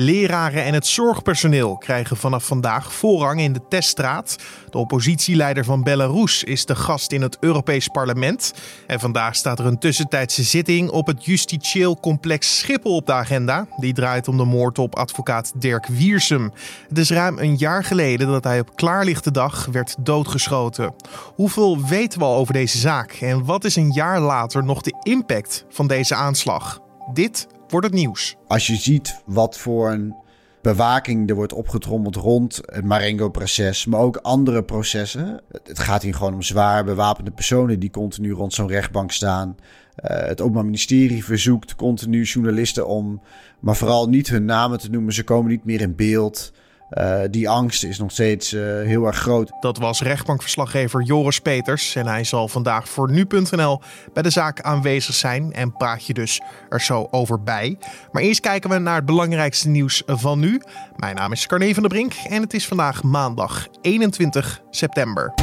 Leraren 0.00 0.64
en 0.64 0.74
het 0.74 0.86
zorgpersoneel 0.86 1.76
krijgen 1.76 2.16
vanaf 2.16 2.44
vandaag 2.44 2.92
voorrang 2.92 3.40
in 3.40 3.52
de 3.52 3.60
teststraat. 3.68 4.36
De 4.70 4.78
oppositieleider 4.78 5.64
van 5.64 5.82
Belarus 5.82 6.44
is 6.44 6.66
de 6.66 6.74
gast 6.74 7.12
in 7.12 7.22
het 7.22 7.36
Europees 7.40 7.88
Parlement. 7.88 8.54
En 8.86 9.00
vandaag 9.00 9.36
staat 9.36 9.58
er 9.58 9.66
een 9.66 9.78
tussentijdse 9.78 10.42
zitting 10.42 10.90
op 10.90 11.06
het 11.06 11.24
justitieel 11.24 12.00
complex 12.00 12.58
Schiphol 12.58 12.94
op 12.94 13.06
de 13.06 13.12
agenda. 13.12 13.66
Die 13.76 13.92
draait 13.92 14.28
om 14.28 14.36
de 14.36 14.44
moord 14.44 14.78
op 14.78 14.96
advocaat 14.96 15.52
Dirk 15.56 15.86
Wiersum. 15.86 16.52
Het 16.88 16.98
is 16.98 17.10
ruim 17.10 17.38
een 17.38 17.56
jaar 17.56 17.84
geleden 17.84 18.26
dat 18.26 18.44
hij 18.44 18.60
op 18.60 18.76
klaarlichte 18.76 19.30
dag 19.30 19.66
werd 19.72 19.96
doodgeschoten. 19.98 20.94
Hoeveel 21.34 21.86
weten 21.86 22.18
we 22.18 22.24
al 22.24 22.36
over 22.36 22.52
deze 22.52 22.78
zaak? 22.78 23.12
En 23.12 23.44
wat 23.44 23.64
is 23.64 23.76
een 23.76 23.92
jaar 23.92 24.20
later 24.20 24.64
nog 24.64 24.82
de 24.82 24.94
impact 25.02 25.64
van 25.68 25.86
deze 25.86 26.14
aanslag? 26.14 26.80
Dit 27.12 27.46
wordt 27.70 27.86
het 27.86 27.94
nieuws. 27.94 28.36
Als 28.46 28.66
je 28.66 28.76
ziet 28.76 29.22
wat 29.26 29.58
voor 29.58 29.90
een 29.90 30.14
bewaking 30.62 31.28
er 31.28 31.34
wordt 31.34 31.52
opgetrommeld 31.52 32.16
rond 32.16 32.60
het 32.64 32.84
Marengo-proces, 32.84 33.86
maar 33.86 34.00
ook 34.00 34.16
andere 34.16 34.62
processen. 34.62 35.40
Het 35.64 35.78
gaat 35.78 36.02
hier 36.02 36.14
gewoon 36.14 36.34
om 36.34 36.42
zwaar 36.42 36.84
bewapende 36.84 37.30
personen 37.30 37.80
die 37.80 37.90
continu 37.90 38.32
rond 38.32 38.54
zo'n 38.54 38.68
rechtbank 38.68 39.12
staan. 39.12 39.56
Uh, 39.58 40.16
het 40.16 40.40
Openbaar 40.40 40.64
Ministerie 40.64 41.24
verzoekt 41.24 41.74
continu 41.74 42.22
journalisten 42.22 42.86
om, 42.86 43.20
maar 43.60 43.76
vooral 43.76 44.08
niet 44.08 44.28
hun 44.28 44.44
namen 44.44 44.78
te 44.78 44.90
noemen. 44.90 45.12
Ze 45.12 45.24
komen 45.24 45.50
niet 45.50 45.64
meer 45.64 45.80
in 45.80 45.96
beeld. 45.96 46.52
Uh, 46.90 47.20
die 47.30 47.48
angst 47.48 47.84
is 47.84 47.98
nog 47.98 48.10
steeds 48.10 48.52
uh, 48.52 48.62
heel 48.62 49.06
erg 49.06 49.16
groot. 49.16 49.52
Dat 49.60 49.78
was 49.78 50.02
rechtbankverslaggever 50.02 51.02
Joris 51.02 51.40
Peters. 51.40 51.94
En 51.94 52.06
hij 52.06 52.24
zal 52.24 52.48
vandaag 52.48 52.88
voor 52.88 53.10
nu.nl 53.10 53.80
bij 54.12 54.22
de 54.22 54.30
zaak 54.30 54.60
aanwezig 54.60 55.14
zijn. 55.14 55.52
En 55.52 55.72
praat 55.72 56.04
je 56.04 56.14
dus 56.14 56.40
er 56.68 56.80
zo 56.80 57.08
over 57.10 57.42
bij. 57.42 57.78
Maar 58.12 58.22
eerst 58.22 58.40
kijken 58.40 58.70
we 58.70 58.78
naar 58.78 58.96
het 58.96 59.06
belangrijkste 59.06 59.68
nieuws 59.68 60.02
van 60.06 60.38
nu. 60.38 60.62
Mijn 60.96 61.16
naam 61.16 61.32
is 61.32 61.46
Carne 61.46 61.74
van 61.74 61.82
der 61.82 61.92
Brink 61.92 62.12
en 62.28 62.42
het 62.42 62.54
is 62.54 62.66
vandaag 62.66 63.02
maandag 63.02 63.66
21 63.80 64.60
september. 64.70 65.34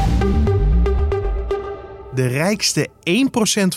De 2.16 2.27
rijkste 2.27 2.88
1% 2.88 2.91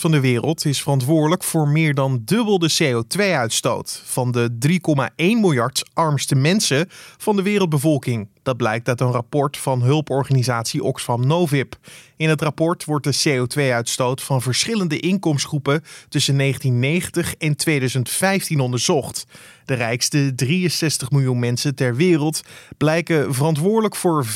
van 0.00 0.10
de 0.10 0.20
wereld 0.20 0.64
is 0.64 0.82
verantwoordelijk 0.82 1.44
voor 1.44 1.68
meer 1.68 1.94
dan 1.94 2.22
dubbel 2.24 2.58
de 2.58 2.72
CO2-uitstoot 2.82 4.02
van 4.04 4.32
de 4.32 4.50
3,1 4.68 5.14
miljard 5.16 5.90
armste 5.94 6.34
mensen 6.34 6.88
van 7.16 7.36
de 7.36 7.42
wereldbevolking. 7.42 8.28
Dat 8.42 8.56
blijkt 8.56 8.88
uit 8.88 9.00
een 9.00 9.10
rapport 9.10 9.56
van 9.56 9.82
hulporganisatie 9.82 10.84
Oxfam 10.84 11.26
Novib. 11.26 11.74
In 12.16 12.28
het 12.28 12.42
rapport 12.42 12.84
wordt 12.84 13.04
de 13.04 13.46
CO2-uitstoot 13.48 14.22
van 14.22 14.42
verschillende 14.42 15.00
inkomensgroepen 15.00 15.82
tussen 16.08 16.38
1990 16.38 17.34
en 17.34 17.56
2015 17.56 18.60
onderzocht. 18.60 19.26
De 19.64 19.74
rijkste 19.74 20.32
63 20.34 21.10
miljoen 21.10 21.38
mensen 21.38 21.74
ter 21.74 21.96
wereld 21.96 22.40
blijken 22.76 23.34
verantwoordelijk 23.34 23.96
voor 23.96 24.26
15% 24.26 24.28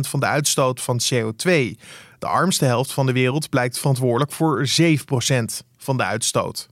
van 0.00 0.20
de 0.20 0.26
uitstoot 0.26 0.80
van 0.80 1.00
CO2. 1.12 1.74
De 2.24 2.30
armste 2.30 2.64
helft 2.64 2.92
van 2.92 3.06
de 3.06 3.12
wereld 3.12 3.48
blijkt 3.48 3.78
verantwoordelijk 3.78 4.32
voor 4.32 4.68
7% 4.80 4.84
van 5.76 5.96
de 5.96 6.04
uitstoot. 6.04 6.68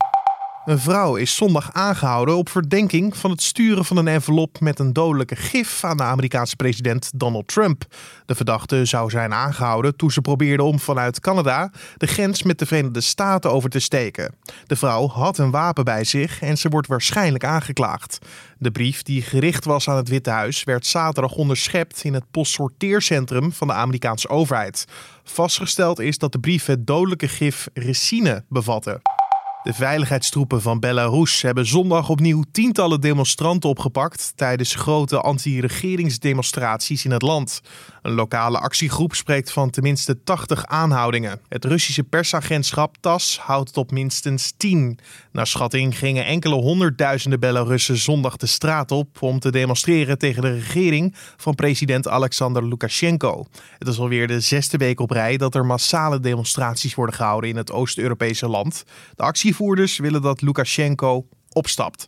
Een 0.65 0.79
vrouw 0.79 1.17
is 1.17 1.35
zondag 1.35 1.73
aangehouden 1.73 2.37
op 2.37 2.49
verdenking 2.49 3.17
van 3.17 3.31
het 3.31 3.43
sturen 3.43 3.85
van 3.85 3.97
een 3.97 4.09
envelop 4.09 4.61
met 4.61 4.79
een 4.79 4.93
dodelijke 4.93 5.37
gif 5.37 5.85
aan 5.85 5.97
de 5.97 6.03
Amerikaanse 6.03 6.57
president 6.57 7.11
Donald 7.15 7.49
Trump. 7.49 7.85
De 8.27 8.35
verdachte 8.35 8.85
zou 8.85 9.11
zijn 9.11 9.33
aangehouden 9.33 9.97
toen 9.97 10.11
ze 10.11 10.21
probeerde 10.21 10.63
om 10.63 10.79
vanuit 10.79 11.21
Canada 11.21 11.71
de 11.97 12.07
grens 12.07 12.43
met 12.43 12.59
de 12.59 12.67
Verenigde 12.67 13.01
Staten 13.01 13.53
over 13.53 13.71
te 13.71 13.79
steken. 13.79 14.35
De 14.67 14.77
vrouw 14.77 15.09
had 15.09 15.39
een 15.39 15.51
wapen 15.51 15.85
bij 15.85 16.05
zich 16.05 16.43
en 16.43 16.57
ze 16.59 16.69
wordt 16.69 16.87
waarschijnlijk 16.87 17.45
aangeklaagd. 17.45 18.19
De 18.59 18.71
brief 18.71 19.03
die 19.03 19.23
gericht 19.23 19.65
was 19.65 19.89
aan 19.89 19.97
het 19.97 20.09
Witte 20.09 20.31
Huis 20.31 20.65
werd 20.65 20.87
zaterdag 20.87 21.33
onderschept 21.33 22.05
in 22.05 22.15
het 22.15 22.31
postsorteercentrum 22.31 23.53
van 23.53 23.67
de 23.67 23.75
Amerikaanse 23.75 24.29
overheid. 24.29 24.85
Vastgesteld 25.25 26.01
is 26.01 26.19
dat 26.19 26.33
de 26.33 26.41
brief 26.41 26.67
het 26.67 26.87
dodelijke 26.87 27.29
gif 27.29 27.69
ricine 27.73 28.45
bevatte. 28.49 29.01
De 29.63 29.73
veiligheidstroepen 29.73 30.63
van 30.63 30.81
Belarus 30.81 31.43
hebben 31.43 31.67
zondag 31.67 32.09
opnieuw 32.09 32.45
tientallen 32.53 33.01
demonstranten 33.01 33.69
opgepakt 33.69 34.33
tijdens 34.37 34.75
grote 34.75 35.21
anti-regeringsdemonstraties 35.21 37.05
in 37.05 37.11
het 37.11 37.23
land. 37.23 37.61
Een 38.03 38.13
lokale 38.13 38.59
actiegroep 38.59 39.15
spreekt 39.15 39.53
van 39.53 39.71
tenminste 39.71 40.23
80 40.23 40.67
aanhoudingen. 40.67 41.41
Het 41.49 41.65
Russische 41.65 42.05
persagentschap 42.05 42.97
TAS 43.01 43.39
houdt 43.39 43.69
het 43.69 43.77
op 43.77 43.91
minstens 43.91 44.53
10. 44.57 44.99
Naar 45.33 45.47
schatting 45.47 45.99
gingen 45.99 46.25
enkele 46.25 46.55
honderdduizenden 46.55 47.41
Belarussen 47.41 47.97
zondag 47.97 48.37
de 48.37 48.47
straat 48.47 48.91
op 48.91 49.23
om 49.23 49.39
te 49.39 49.51
demonstreren 49.51 50.19
tegen 50.19 50.43
de 50.43 50.53
regering 50.53 51.15
van 51.37 51.55
president 51.55 52.09
Alexander 52.09 52.69
Lukashenko. 52.69 53.47
Het 53.79 53.89
is 53.89 53.99
alweer 53.99 54.27
de 54.27 54.41
zesde 54.41 54.77
week 54.77 55.01
op 55.01 55.11
rij 55.11 55.37
dat 55.37 55.55
er 55.55 55.67
massale 55.67 56.21
demonstraties 56.21 56.95
worden 56.95 57.15
gehouden 57.15 57.51
in 57.51 57.57
het 57.57 57.73
Oost-Europese 57.73 58.49
land. 58.49 58.85
De 59.15 59.23
actievoerders 59.53 59.99
willen 59.99 60.23
dat 60.23 60.41
Lukashenko 60.41 61.27
opstapt. 61.53 62.07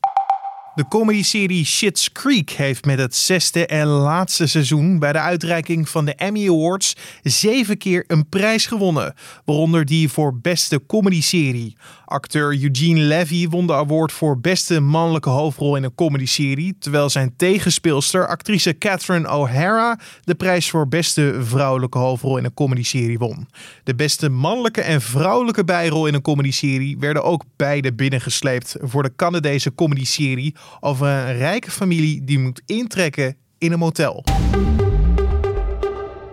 De 0.74 0.88
comedyserie 0.88 1.64
Shit's 1.64 2.12
Creek 2.12 2.50
heeft 2.50 2.84
met 2.84 2.98
het 2.98 3.16
zesde 3.16 3.66
en 3.66 3.86
laatste 3.86 4.46
seizoen 4.46 4.98
bij 4.98 5.12
de 5.12 5.18
uitreiking 5.18 5.88
van 5.88 6.04
de 6.04 6.14
Emmy 6.14 6.48
Awards 6.48 6.96
zeven 7.22 7.78
keer 7.78 8.04
een 8.06 8.28
prijs 8.28 8.66
gewonnen, 8.66 9.14
waaronder 9.44 9.84
die 9.84 10.08
voor 10.08 10.38
beste 10.38 10.86
comedyserie. 10.86 11.76
Acteur 12.04 12.62
Eugene 12.62 13.00
Levy 13.00 13.48
won 13.48 13.66
de 13.66 13.74
award 13.74 14.12
voor 14.12 14.40
beste 14.40 14.80
mannelijke 14.80 15.28
hoofdrol 15.28 15.76
in 15.76 15.84
een 15.84 15.94
comedyserie, 15.94 16.76
terwijl 16.78 17.10
zijn 17.10 17.34
tegenspeelster, 17.36 18.26
actrice 18.26 18.78
Catherine 18.78 19.30
O'Hara, 19.30 19.98
de 20.24 20.34
prijs 20.34 20.70
voor 20.70 20.88
beste 20.88 21.34
vrouwelijke 21.40 21.98
hoofdrol 21.98 22.36
in 22.36 22.44
een 22.44 22.54
comedyserie 22.54 23.18
won. 23.18 23.48
De 23.84 23.94
beste 23.94 24.28
mannelijke 24.28 24.80
en 24.80 25.00
vrouwelijke 25.00 25.64
bijrol 25.64 26.06
in 26.06 26.14
een 26.14 26.22
comedyserie 26.22 26.98
werden 26.98 27.24
ook 27.24 27.44
beide 27.56 27.92
binnengesleept 27.92 28.76
voor 28.80 29.02
de 29.02 29.12
Canadese 29.16 29.74
comedyserie 29.74 30.54
over 30.80 31.06
een 31.06 31.36
rijke 31.36 31.70
familie 31.70 32.24
die 32.24 32.38
moet 32.38 32.62
intrekken 32.66 33.36
in 33.58 33.72
een 33.72 33.78
motel. 33.78 34.24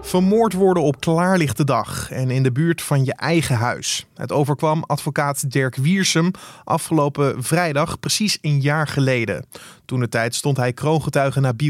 Vermoord 0.02 0.54
worden 0.54 0.84
op 0.84 1.00
klaarlichte 1.00 1.64
dag 1.64 2.12
en 2.12 2.30
in 2.30 2.44
de 2.44 2.52
buurt 2.52 2.82
van 2.82 3.06
je 3.06 3.14
eigen 3.14 3.56
huis. 3.56 4.06
Het 4.16 4.32
overkwam 4.32 4.84
advocaat 4.84 5.52
Dirk 5.52 5.76
Wiersum 5.76 6.32
afgelopen 6.64 7.44
vrijdag, 7.44 8.00
precies 8.00 8.38
een 8.42 8.62
jaar 8.62 8.88
geleden. 8.88 9.46
Toen 9.86 10.00
de 10.00 10.10
tijd 10.10 10.36
stond 10.36 10.58
hij 10.58 10.74
kroongetuige 10.74 11.40
naar 11.40 11.56
B 11.56 11.64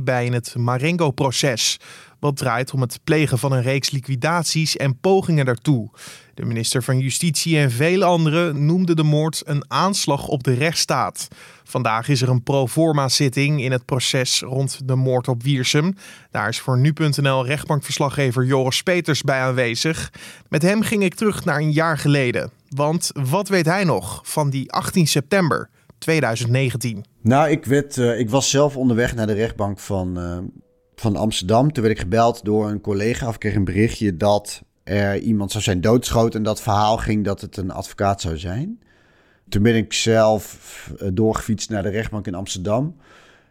bij 0.00 0.26
het 0.26 0.54
Marengo-proces. 0.56 1.78
Wat 2.22 2.36
draait 2.36 2.72
om 2.72 2.80
het 2.80 3.00
plegen 3.04 3.38
van 3.38 3.52
een 3.52 3.62
reeks 3.62 3.90
liquidaties 3.90 4.76
en 4.76 4.98
pogingen 4.98 5.44
daartoe. 5.44 5.90
De 6.34 6.44
minister 6.44 6.82
van 6.82 6.98
Justitie 6.98 7.58
en 7.58 7.70
vele 7.70 8.04
anderen 8.04 8.66
noemden 8.66 8.96
de 8.96 9.02
moord 9.02 9.42
een 9.44 9.64
aanslag 9.68 10.28
op 10.28 10.42
de 10.42 10.52
rechtsstaat. 10.52 11.28
Vandaag 11.64 12.08
is 12.08 12.22
er 12.22 12.28
een 12.28 12.42
pro 12.42 12.66
forma 12.66 13.08
zitting 13.08 13.62
in 13.62 13.72
het 13.72 13.84
proces 13.84 14.40
rond 14.40 14.88
de 14.88 14.94
moord 14.94 15.28
op 15.28 15.42
Wiersum. 15.42 15.94
Daar 16.30 16.48
is 16.48 16.60
voor 16.60 16.78
nu.nl 16.78 17.46
rechtbankverslaggever 17.46 18.44
Joris 18.44 18.82
Peters 18.82 19.22
bij 19.22 19.40
aanwezig. 19.40 20.12
Met 20.48 20.62
hem 20.62 20.82
ging 20.82 21.02
ik 21.02 21.14
terug 21.14 21.44
naar 21.44 21.58
een 21.58 21.72
jaar 21.72 21.98
geleden. 21.98 22.50
Want 22.68 23.10
wat 23.12 23.48
weet 23.48 23.66
hij 23.66 23.84
nog 23.84 24.20
van 24.24 24.50
die 24.50 24.72
18 24.72 25.06
september 25.06 25.70
2019? 25.98 27.04
Nou, 27.22 27.50
ik, 27.50 27.64
werd, 27.64 27.96
uh, 27.96 28.18
ik 28.18 28.30
was 28.30 28.50
zelf 28.50 28.76
onderweg 28.76 29.14
naar 29.14 29.26
de 29.26 29.32
rechtbank 29.32 29.78
van, 29.78 30.18
uh, 30.18 30.38
van 30.94 31.16
Amsterdam. 31.16 31.72
Toen 31.72 31.82
werd 31.82 31.94
ik 31.94 32.02
gebeld 32.02 32.44
door 32.44 32.70
een 32.70 32.80
collega 32.80 33.28
of 33.28 33.38
kreeg 33.38 33.54
een 33.54 33.64
berichtje 33.64 34.16
dat 34.16 34.62
er 34.84 35.18
iemand 35.18 35.50
zou 35.50 35.62
zijn 35.62 35.80
doodgeschoten. 35.80 36.38
En 36.38 36.44
dat 36.44 36.62
verhaal 36.62 36.96
ging 36.96 37.24
dat 37.24 37.40
het 37.40 37.56
een 37.56 37.70
advocaat 37.70 38.20
zou 38.20 38.38
zijn. 38.38 38.80
Toen 39.48 39.62
ben 39.62 39.76
ik 39.76 39.92
zelf 39.92 40.92
eh, 40.98 41.08
doorgefietst 41.12 41.70
naar 41.70 41.82
de 41.82 41.88
rechtbank 41.88 42.26
in 42.26 42.34
Amsterdam. 42.34 42.96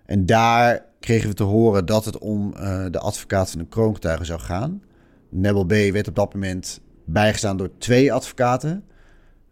En 0.06 0.26
daar 0.26 0.86
kregen 1.00 1.30
we 1.30 1.36
te 1.36 1.44
horen 1.44 1.86
dat 1.86 2.06
het 2.06 2.18
om 2.18 2.54
uh, 2.56 2.86
de 2.92 3.00
advocaat 3.00 3.50
van 3.50 3.60
de 3.60 3.68
kroongetuige 3.68 4.26
zou 4.26 4.40
gaan. 4.40 4.82
Nebel 5.30 5.66
B 5.66 5.72
werd 5.72 6.08
op 6.08 6.16
dat 6.16 6.34
moment 6.34 6.82
bijgestaan 7.06 7.58
door 7.58 7.70
twee 7.78 8.14
advocaten. 8.14 8.84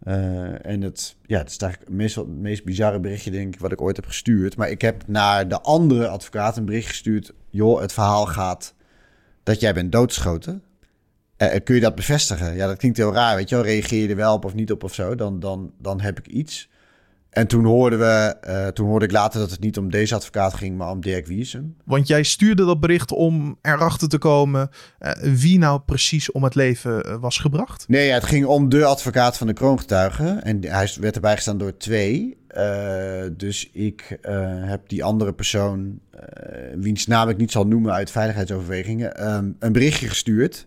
Uh, 0.04 0.66
en 0.66 0.82
het, 0.82 1.16
ja, 1.26 1.38
het 1.38 1.50
is 1.50 1.56
eigenlijk 1.56 1.90
het 1.90 2.00
meest, 2.00 2.14
het 2.14 2.26
meest 2.26 2.64
bizarre 2.64 3.00
berichtje, 3.00 3.30
denk 3.30 3.54
ik, 3.54 3.60
wat 3.60 3.72
ik 3.72 3.80
ooit 3.80 3.96
heb 3.96 4.06
gestuurd. 4.06 4.56
Maar 4.56 4.70
ik 4.70 4.80
heb 4.80 5.02
naar 5.06 5.48
de 5.48 5.60
andere 5.60 6.08
advocaat 6.08 6.56
een 6.56 6.64
bericht 6.64 6.88
gestuurd. 6.88 7.32
Joh, 7.50 7.80
het 7.80 7.92
verhaal 7.92 8.26
gaat 8.26 8.74
dat 9.42 9.60
jij 9.60 9.74
bent 9.74 9.92
doodgeschoten. 9.92 10.62
Uh, 11.38 11.48
kun 11.64 11.74
je 11.74 11.80
dat 11.80 11.94
bevestigen? 11.94 12.54
Ja, 12.54 12.66
dat 12.66 12.76
klinkt 12.76 12.96
heel 12.96 13.12
raar, 13.12 13.36
weet 13.36 13.48
je 13.48 13.54
wel. 13.54 13.64
Reageer 13.64 14.02
je 14.02 14.08
er 14.08 14.16
wel 14.16 14.34
op 14.34 14.44
of 14.44 14.54
niet 14.54 14.72
op 14.72 14.84
of 14.84 14.94
zo, 14.94 15.14
dan, 15.14 15.40
dan, 15.40 15.72
dan 15.78 16.00
heb 16.00 16.18
ik 16.18 16.26
iets. 16.26 16.68
En 17.30 17.46
toen 17.46 17.64
hoorden 17.64 17.98
we, 17.98 18.36
uh, 18.48 18.66
toen 18.66 18.86
hoorde 18.86 19.04
ik 19.04 19.12
later 19.12 19.40
dat 19.40 19.50
het 19.50 19.60
niet 19.60 19.78
om 19.78 19.90
deze 19.90 20.14
advocaat 20.14 20.54
ging, 20.54 20.76
maar 20.76 20.90
om 20.90 21.00
Dirk 21.00 21.26
Wiesem. 21.26 21.76
Want 21.84 22.08
jij 22.08 22.22
stuurde 22.22 22.64
dat 22.64 22.80
bericht 22.80 23.12
om 23.12 23.58
erachter 23.62 24.08
te 24.08 24.18
komen 24.18 24.70
uh, 25.00 25.10
wie 25.20 25.58
nou 25.58 25.80
precies 25.80 26.32
om 26.32 26.44
het 26.44 26.54
leven 26.54 27.20
was 27.20 27.38
gebracht? 27.38 27.84
Nee, 27.88 28.06
ja, 28.06 28.14
het 28.14 28.24
ging 28.24 28.46
om 28.46 28.68
de 28.68 28.84
advocaat 28.84 29.36
van 29.36 29.46
de 29.46 29.52
kroongetuigen. 29.52 30.42
En 30.42 30.64
hij 30.64 30.90
werd 31.00 31.14
erbij 31.14 31.34
gestaan 31.34 31.58
door 31.58 31.76
twee. 31.76 32.36
dus 33.36 33.70
ik 33.72 34.18
heb 34.64 34.88
die 34.88 35.04
andere 35.04 35.32
persoon, 35.32 36.00
wiens 36.74 37.06
naam 37.06 37.28
ik 37.28 37.36
niet 37.36 37.50
zal 37.52 37.66
noemen 37.66 37.92
uit 37.92 38.10
veiligheidsoverwegingen, 38.10 39.16
ehm, 39.16 39.50
een 39.58 39.72
berichtje 39.72 40.08
gestuurd. 40.08 40.66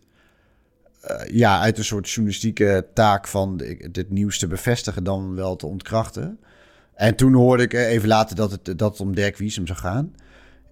Ja, 1.32 1.60
uit 1.60 1.78
een 1.78 1.84
soort 1.84 2.10
journalistieke 2.10 2.88
taak 2.94 3.28
van 3.28 3.58
dit 3.92 4.10
nieuws 4.10 4.40
te 4.40 4.48
bevestigen, 4.48 5.04
dan 5.04 5.36
wel 5.36 5.56
te 5.56 5.66
ontkrachten. 5.66 6.40
En 6.94 7.16
toen 7.16 7.34
hoorde 7.34 7.64
ik 7.64 7.74
even 7.74 8.08
later 8.08 8.36
dat 8.36 8.52
het, 8.52 8.66
dat 8.66 8.92
het 8.92 9.00
om 9.00 9.16
Dirk 9.16 9.38
Wiesem 9.38 9.68
zou 9.68 9.80
gaan. 9.80 10.14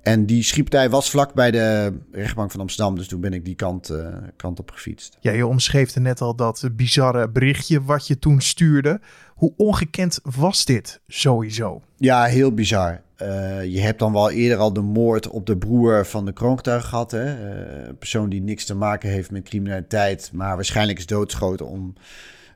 En 0.02 0.26
die 0.26 0.44
schietpartij 0.44 0.90
was 0.90 1.10
vlak 1.10 1.34
bij 1.34 1.52
de 1.52 1.94
rechtbank 2.12 2.52
van 2.52 2.60
Amsterdam. 2.60 2.96
Dus 2.96 3.08
toen 3.08 3.22
ben 3.22 3.34
ik 3.34 3.46
die 3.46 3.56
kant, 3.56 3.90
uh, 3.90 4.08
kant 4.36 4.60
op 4.60 4.72
gefietst. 4.72 5.18
Ja, 5.20 5.32
je 5.32 5.48
omschreef 5.48 5.96
er 5.96 6.02
net 6.02 6.22
al 6.22 6.36
dat 6.36 6.70
bizarre 6.72 7.30
berichtje 7.30 7.84
wat 7.84 8.08
je 8.08 8.20
toen 8.20 8.42
stuurde. 8.42 9.00
Hoe 9.28 9.54
ongekend 9.58 10.20
was 10.24 10.66
dit 10.66 11.02
sowieso? 11.08 11.82
Ja, 11.98 12.24
heel 12.24 12.54
bizar. 12.54 13.02
Uh, 13.22 13.66
je 13.66 13.80
hebt 13.80 14.00
dan 14.00 14.14
wel 14.14 14.32
eerder 14.32 14.58
al 14.58 14.74
de 14.74 14.82
moord 14.82 15.28
op 15.28 15.46
de 15.46 15.58
broer 15.58 16.06
van 16.06 16.26
de 16.26 16.34
kroongetuige 16.34 16.88
gehad. 16.88 17.12
Hè? 17.12 17.26
Uh, 17.26 17.88
een 17.88 17.98
persoon 17.98 18.30
die 18.30 18.42
niks 18.42 18.66
te 18.66 18.76
maken 18.76 19.10
heeft 19.10 19.32
met 19.32 19.44
criminaliteit, 19.44 20.30
maar 20.34 20.56
waarschijnlijk 20.56 20.98
is 20.98 21.06
doodgeschoten 21.06 21.68
om 21.68 21.94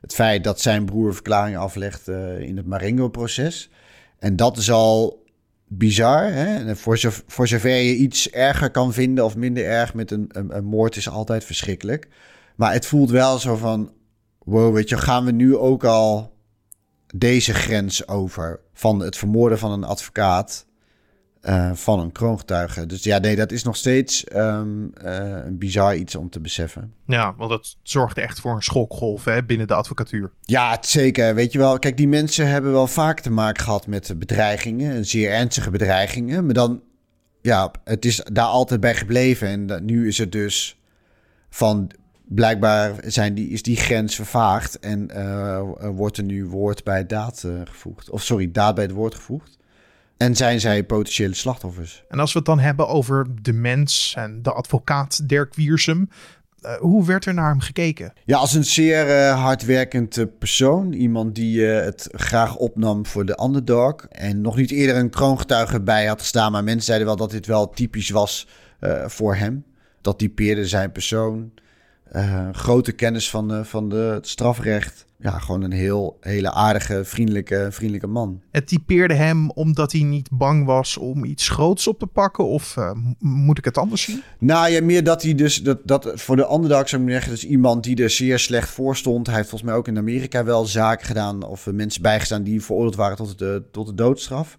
het 0.00 0.14
feit 0.14 0.44
dat 0.44 0.60
zijn 0.60 0.84
broer 0.84 1.14
verklaringen 1.14 1.60
aflegt 1.60 2.08
in 2.38 2.56
het 2.56 2.66
Marengo-proces. 2.66 3.70
En 4.18 4.36
dat 4.36 4.56
is 4.56 4.70
al 4.70 5.24
bizar. 5.68 6.32
Hè? 6.32 6.76
Voor, 6.76 6.98
zo, 6.98 7.10
voor 7.26 7.48
zover 7.48 7.76
je 7.76 7.96
iets 7.96 8.30
erger 8.30 8.70
kan 8.70 8.92
vinden 8.92 9.24
of 9.24 9.36
minder 9.36 9.64
erg 9.64 9.94
met 9.94 10.10
een, 10.10 10.28
een, 10.28 10.56
een, 10.56 10.64
moord 10.64 10.96
is 10.96 11.08
altijd 11.08 11.44
verschrikkelijk. 11.44 12.08
Maar 12.56 12.72
het 12.72 12.86
voelt 12.86 13.10
wel 13.10 13.38
zo 13.38 13.56
van, 13.56 13.92
wow, 14.44 14.74
weet 14.74 14.88
je, 14.88 14.96
gaan 14.96 15.24
we 15.24 15.32
nu 15.32 15.56
ook 15.56 15.84
al 15.84 16.35
deze 17.18 17.54
grens 17.54 18.08
over 18.08 18.60
van 18.72 19.00
het 19.00 19.16
vermoorden 19.16 19.58
van 19.58 19.70
een 19.70 19.84
advocaat 19.84 20.66
uh, 21.48 21.70
van 21.72 22.00
een 22.00 22.12
kroongetuige. 22.12 22.86
Dus 22.86 23.02
ja, 23.02 23.18
nee, 23.18 23.36
dat 23.36 23.52
is 23.52 23.62
nog 23.62 23.76
steeds 23.76 24.24
um, 24.34 24.92
uh, 25.04 25.44
een 25.44 25.58
bizar 25.58 25.96
iets 25.96 26.14
om 26.14 26.30
te 26.30 26.40
beseffen. 26.40 26.94
Ja, 27.06 27.34
want 27.36 27.50
dat 27.50 27.76
zorgde 27.82 28.20
echt 28.20 28.40
voor 28.40 28.54
een 28.54 28.62
schokgolf 28.62 29.24
hè, 29.24 29.44
binnen 29.44 29.66
de 29.66 29.74
advocatuur. 29.74 30.32
Ja, 30.40 30.78
zeker. 30.80 31.34
Weet 31.34 31.52
je 31.52 31.58
wel, 31.58 31.78
kijk, 31.78 31.96
die 31.96 32.08
mensen 32.08 32.48
hebben 32.48 32.72
wel 32.72 32.86
vaak 32.86 33.20
te 33.20 33.30
maken 33.30 33.64
gehad 33.64 33.86
met 33.86 34.14
bedreigingen, 34.18 35.04
zeer 35.04 35.30
ernstige 35.30 35.70
bedreigingen. 35.70 36.44
Maar 36.44 36.54
dan, 36.54 36.82
ja, 37.42 37.70
het 37.84 38.04
is 38.04 38.22
daar 38.32 38.46
altijd 38.46 38.80
bij 38.80 38.94
gebleven. 38.94 39.48
En 39.48 39.84
nu 39.84 40.06
is 40.06 40.18
het 40.18 40.32
dus 40.32 40.80
van 41.50 41.90
blijkbaar 42.28 42.94
zijn 43.04 43.34
die, 43.34 43.48
is 43.48 43.62
die 43.62 43.76
grens 43.76 44.14
vervaagd 44.14 44.78
en 44.78 45.10
uh, 45.16 45.62
wordt 45.78 46.16
er 46.16 46.24
nu 46.24 46.46
woord 46.46 46.84
bij 46.84 47.06
daad 47.06 47.42
uh, 47.46 47.60
gevoegd. 47.64 48.10
Of 48.10 48.22
sorry, 48.22 48.50
daad 48.52 48.74
bij 48.74 48.84
het 48.84 48.92
woord 48.92 49.14
gevoegd. 49.14 49.58
En 50.16 50.36
zijn 50.36 50.60
zij 50.60 50.84
potentiële 50.84 51.34
slachtoffers? 51.34 52.04
En 52.08 52.18
als 52.18 52.32
we 52.32 52.38
het 52.38 52.46
dan 52.46 52.58
hebben 52.58 52.88
over 52.88 53.26
de 53.42 53.52
mens 53.52 54.14
en 54.16 54.42
de 54.42 54.52
advocaat 54.52 55.28
Dirk 55.28 55.54
Wiersum. 55.54 56.08
Uh, 56.60 56.76
hoe 56.76 57.06
werd 57.06 57.24
er 57.24 57.34
naar 57.34 57.50
hem 57.50 57.60
gekeken? 57.60 58.12
Ja, 58.24 58.36
als 58.36 58.54
een 58.54 58.64
zeer 58.64 59.28
hardwerkend 59.30 60.16
uh, 60.16 60.24
persoon. 60.38 60.92
Iemand 60.92 61.34
die 61.34 61.62
het 61.64 62.08
graag 62.12 62.56
opnam 62.56 63.06
voor 63.06 63.26
de 63.26 63.42
underdog. 63.42 64.06
En 64.08 64.40
nog 64.40 64.56
niet 64.56 64.70
eerder 64.70 64.96
een 64.96 65.10
kroongetuige 65.10 65.80
bij 65.80 66.06
had 66.06 66.20
gestaan. 66.20 66.52
Maar 66.52 66.64
mensen 66.64 66.84
zeiden 66.84 67.06
wel 67.06 67.16
dat 67.16 67.30
dit 67.30 67.46
wel 67.46 67.70
typisch 67.70 68.10
was 68.10 68.48
voor 69.06 69.34
hem. 69.34 69.64
Dat 70.00 70.18
typeerde 70.18 70.66
zijn 70.66 70.92
persoon. 70.92 71.52
Grote 72.52 72.92
kennis 72.92 73.30
van, 73.30 73.66
van 73.66 73.88
de, 73.88 73.96
het 73.96 74.28
strafrecht 74.28 75.06
ja, 75.18 75.38
gewoon 75.38 75.62
een 75.62 75.72
heel 75.72 76.16
hele 76.20 76.52
aardige, 76.52 77.04
vriendelijke, 77.04 77.68
vriendelijke 77.70 78.06
man. 78.06 78.42
Het 78.50 78.66
typeerde 78.66 79.14
hem 79.14 79.50
omdat 79.50 79.92
hij 79.92 80.02
niet 80.02 80.28
bang 80.32 80.64
was 80.64 80.96
om 80.96 81.24
iets 81.24 81.48
groots 81.48 81.88
op 81.88 81.98
te 81.98 82.06
pakken? 82.06 82.46
Of 82.46 82.76
uh, 82.76 82.90
moet 83.18 83.58
ik 83.58 83.64
het 83.64 83.78
anders 83.78 84.02
zien? 84.02 84.22
Nou 84.38 84.70
ja, 84.70 84.82
meer 84.82 85.04
dat 85.04 85.22
hij 85.22 85.34
dus, 85.34 85.62
dat, 85.62 85.78
dat 85.84 86.12
voor 86.14 86.36
de 86.36 86.52
underdog 86.52 86.88
zou 86.88 87.02
ik 87.02 87.10
zeggen, 87.10 87.30
dus 87.30 87.46
iemand 87.46 87.84
die 87.84 88.02
er 88.02 88.10
zeer 88.10 88.38
slecht 88.38 88.68
voor 88.68 88.96
stond. 88.96 89.26
Hij 89.26 89.36
heeft 89.36 89.48
volgens 89.48 89.70
mij 89.70 89.78
ook 89.78 89.88
in 89.88 89.98
Amerika 89.98 90.44
wel 90.44 90.64
zaken 90.64 91.06
gedaan 91.06 91.42
of 91.42 91.66
mensen 91.72 92.02
bijgestaan 92.02 92.42
die 92.42 92.62
veroordeeld 92.62 92.96
waren 92.96 93.16
tot 93.16 93.38
de, 93.38 93.62
tot 93.70 93.86
de 93.86 93.94
doodstraf. 93.94 94.58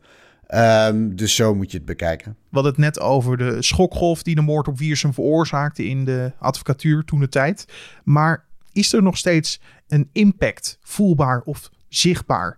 Um, 0.56 1.16
dus 1.16 1.36
zo 1.36 1.56
moet 1.56 1.72
je 1.72 1.78
het 1.78 1.86
bekijken. 1.86 2.32
We 2.32 2.48
hadden 2.52 2.72
het 2.72 2.82
net 2.82 3.00
over 3.00 3.38
de 3.38 3.62
schokgolf 3.62 4.24
die 4.24 4.36
de 4.36 4.42
moord 4.42 4.68
op 4.68 4.78
Wiersum 4.78 5.14
veroorzaakte 5.14 5.86
in 5.86 6.06
de 6.06 6.32
advocatuur 6.40 7.04
toen 7.04 7.20
de 7.20 7.30
tijd. 7.30 7.66
Maar 8.04 8.46
is 8.72 8.94
er 8.94 9.04
nog 9.04 9.18
steeds 9.18 9.62
een 9.88 10.10
impact 10.12 10.78
voelbaar 10.82 11.42
of 11.42 11.70
zichtbaar 11.88 12.58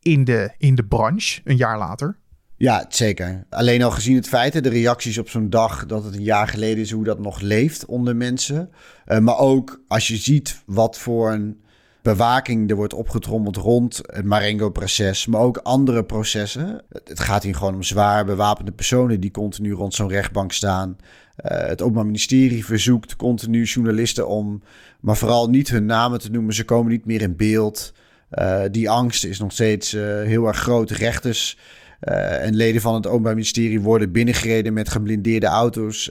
in 0.00 0.24
de, 0.24 0.50
in 0.58 0.74
de 0.74 0.84
branche 0.84 1.40
een 1.44 1.56
jaar 1.56 1.78
later? 1.78 2.16
Ja, 2.56 2.84
zeker. 2.88 3.46
Alleen 3.50 3.82
al 3.82 3.90
gezien 3.90 4.16
het 4.16 4.28
feit, 4.28 4.62
de 4.62 4.68
reacties 4.68 5.18
op 5.18 5.28
zo'n 5.28 5.50
dag 5.50 5.86
dat 5.86 6.04
het 6.04 6.14
een 6.14 6.22
jaar 6.22 6.48
geleden 6.48 6.82
is, 6.82 6.90
hoe 6.90 7.04
dat 7.04 7.18
nog 7.18 7.40
leeft 7.40 7.84
onder 7.84 8.16
mensen. 8.16 8.70
Uh, 9.06 9.18
maar 9.18 9.38
ook 9.38 9.82
als 9.88 10.08
je 10.08 10.16
ziet 10.16 10.62
wat 10.66 10.98
voor 10.98 11.32
een 11.32 11.60
bewaking 12.02 12.70
er 12.70 12.76
wordt 12.76 12.94
opgetrommeld 12.94 13.56
rond 13.56 14.00
het 14.06 14.24
Marengo-proces, 14.24 15.26
maar 15.26 15.40
ook 15.40 15.56
andere 15.56 16.04
processen. 16.04 16.82
Het 17.04 17.20
gaat 17.20 17.42
hier 17.42 17.54
gewoon 17.54 17.74
om 17.74 17.82
zwaar 17.82 18.24
bewapende 18.24 18.72
personen 18.72 19.20
die 19.20 19.30
continu 19.30 19.72
rond 19.72 19.94
zo'n 19.94 20.08
rechtbank 20.08 20.52
staan. 20.52 20.96
Uh, 21.44 21.58
het 21.66 21.82
Openbaar 21.82 22.04
Ministerie 22.04 22.64
verzoekt 22.64 23.16
continu 23.16 23.64
journalisten 23.64 24.28
om, 24.28 24.62
maar 25.00 25.16
vooral 25.16 25.50
niet 25.50 25.70
hun 25.70 25.86
namen 25.86 26.20
te 26.20 26.30
noemen. 26.30 26.54
Ze 26.54 26.64
komen 26.64 26.90
niet 26.90 27.06
meer 27.06 27.22
in 27.22 27.36
beeld. 27.36 27.92
Uh, 28.34 28.62
die 28.70 28.90
angst 28.90 29.24
is 29.24 29.38
nog 29.38 29.52
steeds 29.52 29.94
uh, 29.94 30.02
heel 30.02 30.46
erg 30.46 30.56
groot. 30.56 30.90
Rechters 30.90 31.58
en 32.00 32.54
leden 32.54 32.80
van 32.80 32.94
het 32.94 33.06
Openbaar 33.06 33.34
Ministerie 33.34 33.80
worden 33.80 34.12
binnengereden 34.12 34.72
met 34.72 34.88
geblindeerde 34.88 35.46
auto's 35.46 36.10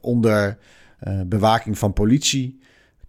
onder 0.00 0.58
bewaking 1.26 1.78
van 1.78 1.92
politie. 1.92 2.60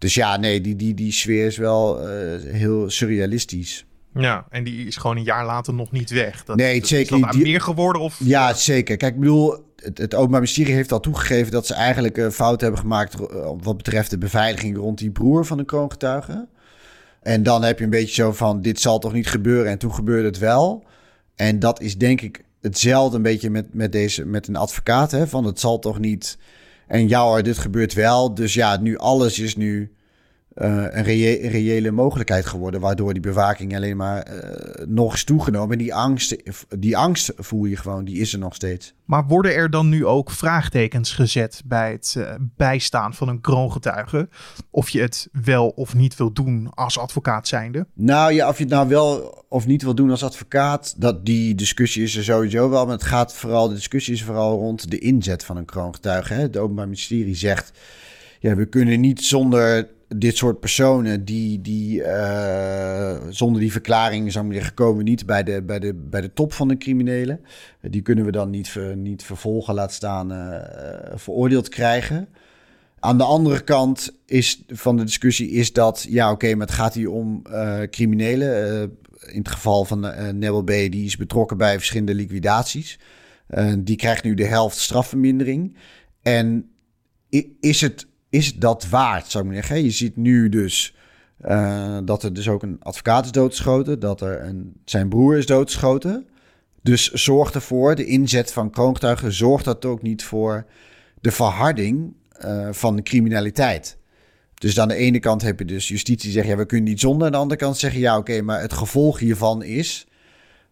Dus 0.04 0.14
ja, 0.14 0.36
nee, 0.36 0.60
die, 0.60 0.76
die, 0.76 0.94
die 0.94 1.12
sfeer 1.12 1.46
is 1.46 1.56
wel 1.56 2.06
heel 2.42 2.90
surrealistisch. 2.90 3.84
Ja, 4.14 4.46
en 4.50 4.64
die 4.64 4.86
is 4.86 4.96
gewoon 4.96 5.16
een 5.16 5.22
jaar 5.22 5.44
later 5.44 5.74
nog 5.74 5.90
niet 5.90 6.10
weg. 6.10 6.44
Dat, 6.44 6.56
nee, 6.56 6.86
zeker 6.86 7.16
niet. 7.16 7.34
meer 7.42 7.60
geworden? 7.60 8.02
Of... 8.02 8.20
Ja, 8.24 8.54
zeker. 8.54 8.96
Kijk, 8.96 9.14
ik 9.14 9.20
bedoel, 9.20 9.64
het, 9.76 9.98
het 9.98 10.14
Openbaar 10.14 10.40
Ministerie 10.40 10.74
heeft 10.74 10.92
al 10.92 11.00
toegegeven 11.00 11.52
dat 11.52 11.66
ze 11.66 11.74
eigenlijk 11.74 12.16
een 12.16 12.32
fout 12.32 12.60
hebben 12.60 12.80
gemaakt 12.80 13.14
eh, 13.14 13.50
wat 13.62 13.76
betreft 13.76 14.10
de 14.10 14.18
beveiliging 14.18 14.76
rond 14.76 14.98
die 14.98 15.10
broer 15.10 15.44
van 15.46 15.56
de 15.56 15.64
kroongetuige. 15.64 16.46
En 17.22 17.42
dan 17.42 17.62
heb 17.62 17.78
je 17.78 17.84
een 17.84 17.90
beetje 17.90 18.14
zo 18.14 18.32
van, 18.32 18.60
dit 18.60 18.80
zal 18.80 18.98
toch 18.98 19.12
niet 19.12 19.28
gebeuren 19.28 19.70
en 19.70 19.78
toen 19.78 19.94
gebeurde 19.94 20.28
het 20.28 20.38
wel. 20.38 20.84
En 21.34 21.58
dat 21.58 21.80
is 21.80 21.98
denk 21.98 22.20
ik 22.20 22.44
hetzelfde 22.60 23.16
een 23.16 23.22
beetje 23.22 23.50
met, 23.50 23.74
met, 23.74 23.92
deze, 23.92 24.24
met 24.24 24.48
een 24.48 24.56
advocaat, 24.56 25.10
hè, 25.10 25.26
van 25.26 25.44
het 25.44 25.60
zal 25.60 25.78
toch 25.78 25.98
niet... 25.98 26.38
En 26.86 27.08
ja 27.08 27.22
hoor, 27.22 27.42
dit 27.42 27.58
gebeurt 27.58 27.94
wel. 27.94 28.34
Dus 28.34 28.54
ja, 28.54 28.76
nu 28.76 28.96
alles 28.98 29.38
is 29.38 29.56
nu 29.56 29.92
een, 30.54 31.02
reële 31.02 31.90
mogelijkheid 31.90 32.46
geworden. 32.46 32.80
Waardoor 32.80 33.12
die 33.12 33.22
bewaking 33.22 33.76
alleen 33.76 33.96
maar 33.96 34.32
uh, 34.32 34.86
nog 34.86 35.14
is 35.14 35.24
toegenomen. 35.24 35.72
En 35.72 35.78
die 35.78 35.94
angst, 35.94 36.36
die 36.78 36.96
angst 36.96 37.32
voel 37.36 37.64
je 37.64 37.76
gewoon, 37.76 38.04
die 38.04 38.18
is 38.18 38.32
er 38.32 38.38
nog 38.38 38.54
steeds. 38.54 38.94
Maar 39.04 39.26
worden 39.26 39.54
er 39.54 39.70
dan 39.70 39.88
nu 39.88 40.06
ook 40.06 40.30
vraagtekens 40.30 41.12
gezet 41.12 41.62
bij 41.64 41.92
het 41.92 42.14
uh, 42.18 42.34
bijstaan 42.56 43.14
van 43.14 43.28
een 43.28 43.40
kroongetuige? 43.40 44.28
Of 44.70 44.88
je 44.88 45.00
het 45.00 45.28
wel 45.32 45.68
of 45.68 45.94
niet 45.94 46.16
wil 46.16 46.32
doen 46.32 46.70
als 46.74 46.98
advocaat 46.98 47.48
zijnde? 47.48 47.86
Nou 47.94 48.32
ja, 48.32 48.48
of 48.48 48.56
je 48.56 48.64
het 48.64 48.72
nou 48.72 48.88
wel 48.88 49.44
of 49.48 49.66
niet 49.66 49.82
wil 49.82 49.94
doen 49.94 50.10
als 50.10 50.24
advocaat, 50.24 50.94
dat 51.00 51.26
die 51.26 51.54
discussie 51.54 52.02
is 52.02 52.16
er 52.16 52.24
sowieso 52.24 52.70
wel. 52.70 52.84
Maar 52.84 52.94
het 52.94 53.04
gaat 53.04 53.34
vooral, 53.34 53.68
de 53.68 53.74
discussie 53.74 54.14
is 54.14 54.24
vooral 54.24 54.58
rond 54.58 54.90
de 54.90 54.98
inzet 54.98 55.44
van 55.44 55.56
een 55.56 55.64
kroongetuige. 55.64 56.34
Hè? 56.34 56.40
Het 56.40 56.56
Openbaar 56.56 56.84
Ministerie 56.84 57.34
zegt, 57.34 57.72
ja, 58.40 58.54
we 58.54 58.66
kunnen 58.66 59.00
niet 59.00 59.24
zonder 59.24 59.88
dit 60.08 60.36
soort 60.36 60.60
personen 60.60 61.24
die, 61.24 61.60
die 61.60 62.00
uh, 62.00 63.16
zonder 63.28 63.60
die 63.60 63.72
verklaring 63.72 64.32
zou 64.32 64.46
ik 64.46 64.52
zeggen, 64.52 64.74
komen 64.74 65.04
niet 65.04 65.26
bij 65.26 65.42
de, 65.42 65.62
bij, 65.62 65.78
de, 65.78 65.94
bij 65.94 66.20
de 66.20 66.32
top 66.32 66.52
van 66.52 66.68
de 66.68 66.76
criminelen. 66.76 67.40
die 67.80 68.02
kunnen 68.02 68.24
we 68.24 68.30
dan 68.30 68.50
niet, 68.50 68.68
ver, 68.68 68.96
niet 68.96 69.22
vervolgen, 69.22 69.74
laat 69.74 69.92
staan, 69.92 70.32
uh, 70.32 70.56
veroordeeld 71.14 71.68
krijgen. 71.68 72.28
Aan 72.98 73.18
de 73.18 73.24
andere 73.24 73.60
kant 73.60 74.18
is, 74.26 74.64
van 74.68 74.96
de 74.96 75.04
discussie 75.04 75.50
is 75.50 75.72
dat, 75.72 76.06
ja 76.08 76.30
oké, 76.30 76.54
maar 76.54 76.66
het 76.66 76.76
gaat 76.76 76.94
hier 76.94 77.10
om 77.10 77.42
criminelen. 77.90 78.82
in 79.26 79.38
het 79.38 79.48
geval 79.48 79.84
van 79.84 80.06
uh, 80.06 80.28
Nebel 80.28 80.62
B, 80.62 80.68
die 80.68 81.04
is 81.04 81.16
betrokken 81.16 81.56
bij 81.56 81.76
verschillende 81.76 82.14
liquidaties. 82.14 82.98
die 83.78 83.96
krijgt 83.96 84.24
nu 84.24 84.34
de 84.34 84.46
helft 84.46 84.78
strafvermindering. 84.78 85.76
En 86.22 86.70
is 87.60 87.80
het 87.80 88.06
is 88.34 88.54
dat 88.54 88.88
waard, 88.88 89.30
zou 89.30 89.44
ik 89.44 89.50
maar 89.50 89.62
zeggen. 89.62 89.84
Je 89.84 89.90
ziet 89.90 90.16
nu 90.16 90.48
dus 90.48 90.94
uh, 91.46 91.98
dat 92.04 92.22
er 92.22 92.32
dus 92.32 92.48
ook 92.48 92.62
een 92.62 92.76
advocaat 92.82 93.24
is 93.24 93.30
doodgeschoten, 93.30 94.00
dat 94.00 94.20
er 94.20 94.44
een, 94.44 94.72
zijn 94.84 95.08
broer 95.08 95.36
is 95.36 95.46
doodgeschoten. 95.46 96.26
Dus 96.82 97.12
zorg 97.12 97.52
ervoor, 97.52 97.94
de 97.94 98.04
inzet 98.04 98.52
van 98.52 98.70
kroongetuigen, 98.70 99.32
zorgt 99.32 99.64
dat 99.64 99.84
ook 99.84 100.02
niet 100.02 100.24
voor 100.24 100.66
de 101.20 101.30
verharding 101.30 102.14
uh, 102.44 102.68
van 102.70 102.96
de 102.96 103.02
criminaliteit. 103.02 103.96
Dus 104.54 104.80
aan 104.80 104.88
de 104.88 104.94
ene 104.94 105.18
kant 105.18 105.42
heb 105.42 105.58
je 105.58 105.64
dus 105.64 105.88
justitie 105.88 106.30
zeggen, 106.30 106.52
ja, 106.52 106.58
we 106.58 106.66
kunnen 106.66 106.88
niet 106.88 107.00
zonder. 107.00 107.26
Aan 107.26 107.32
de 107.32 107.38
andere 107.38 107.60
kant 107.60 107.76
zeggen, 107.78 108.00
ja, 108.00 108.18
oké, 108.18 108.42
maar 108.42 108.60
het 108.60 108.72
gevolg 108.72 109.18
hiervan 109.18 109.62
is 109.62 110.06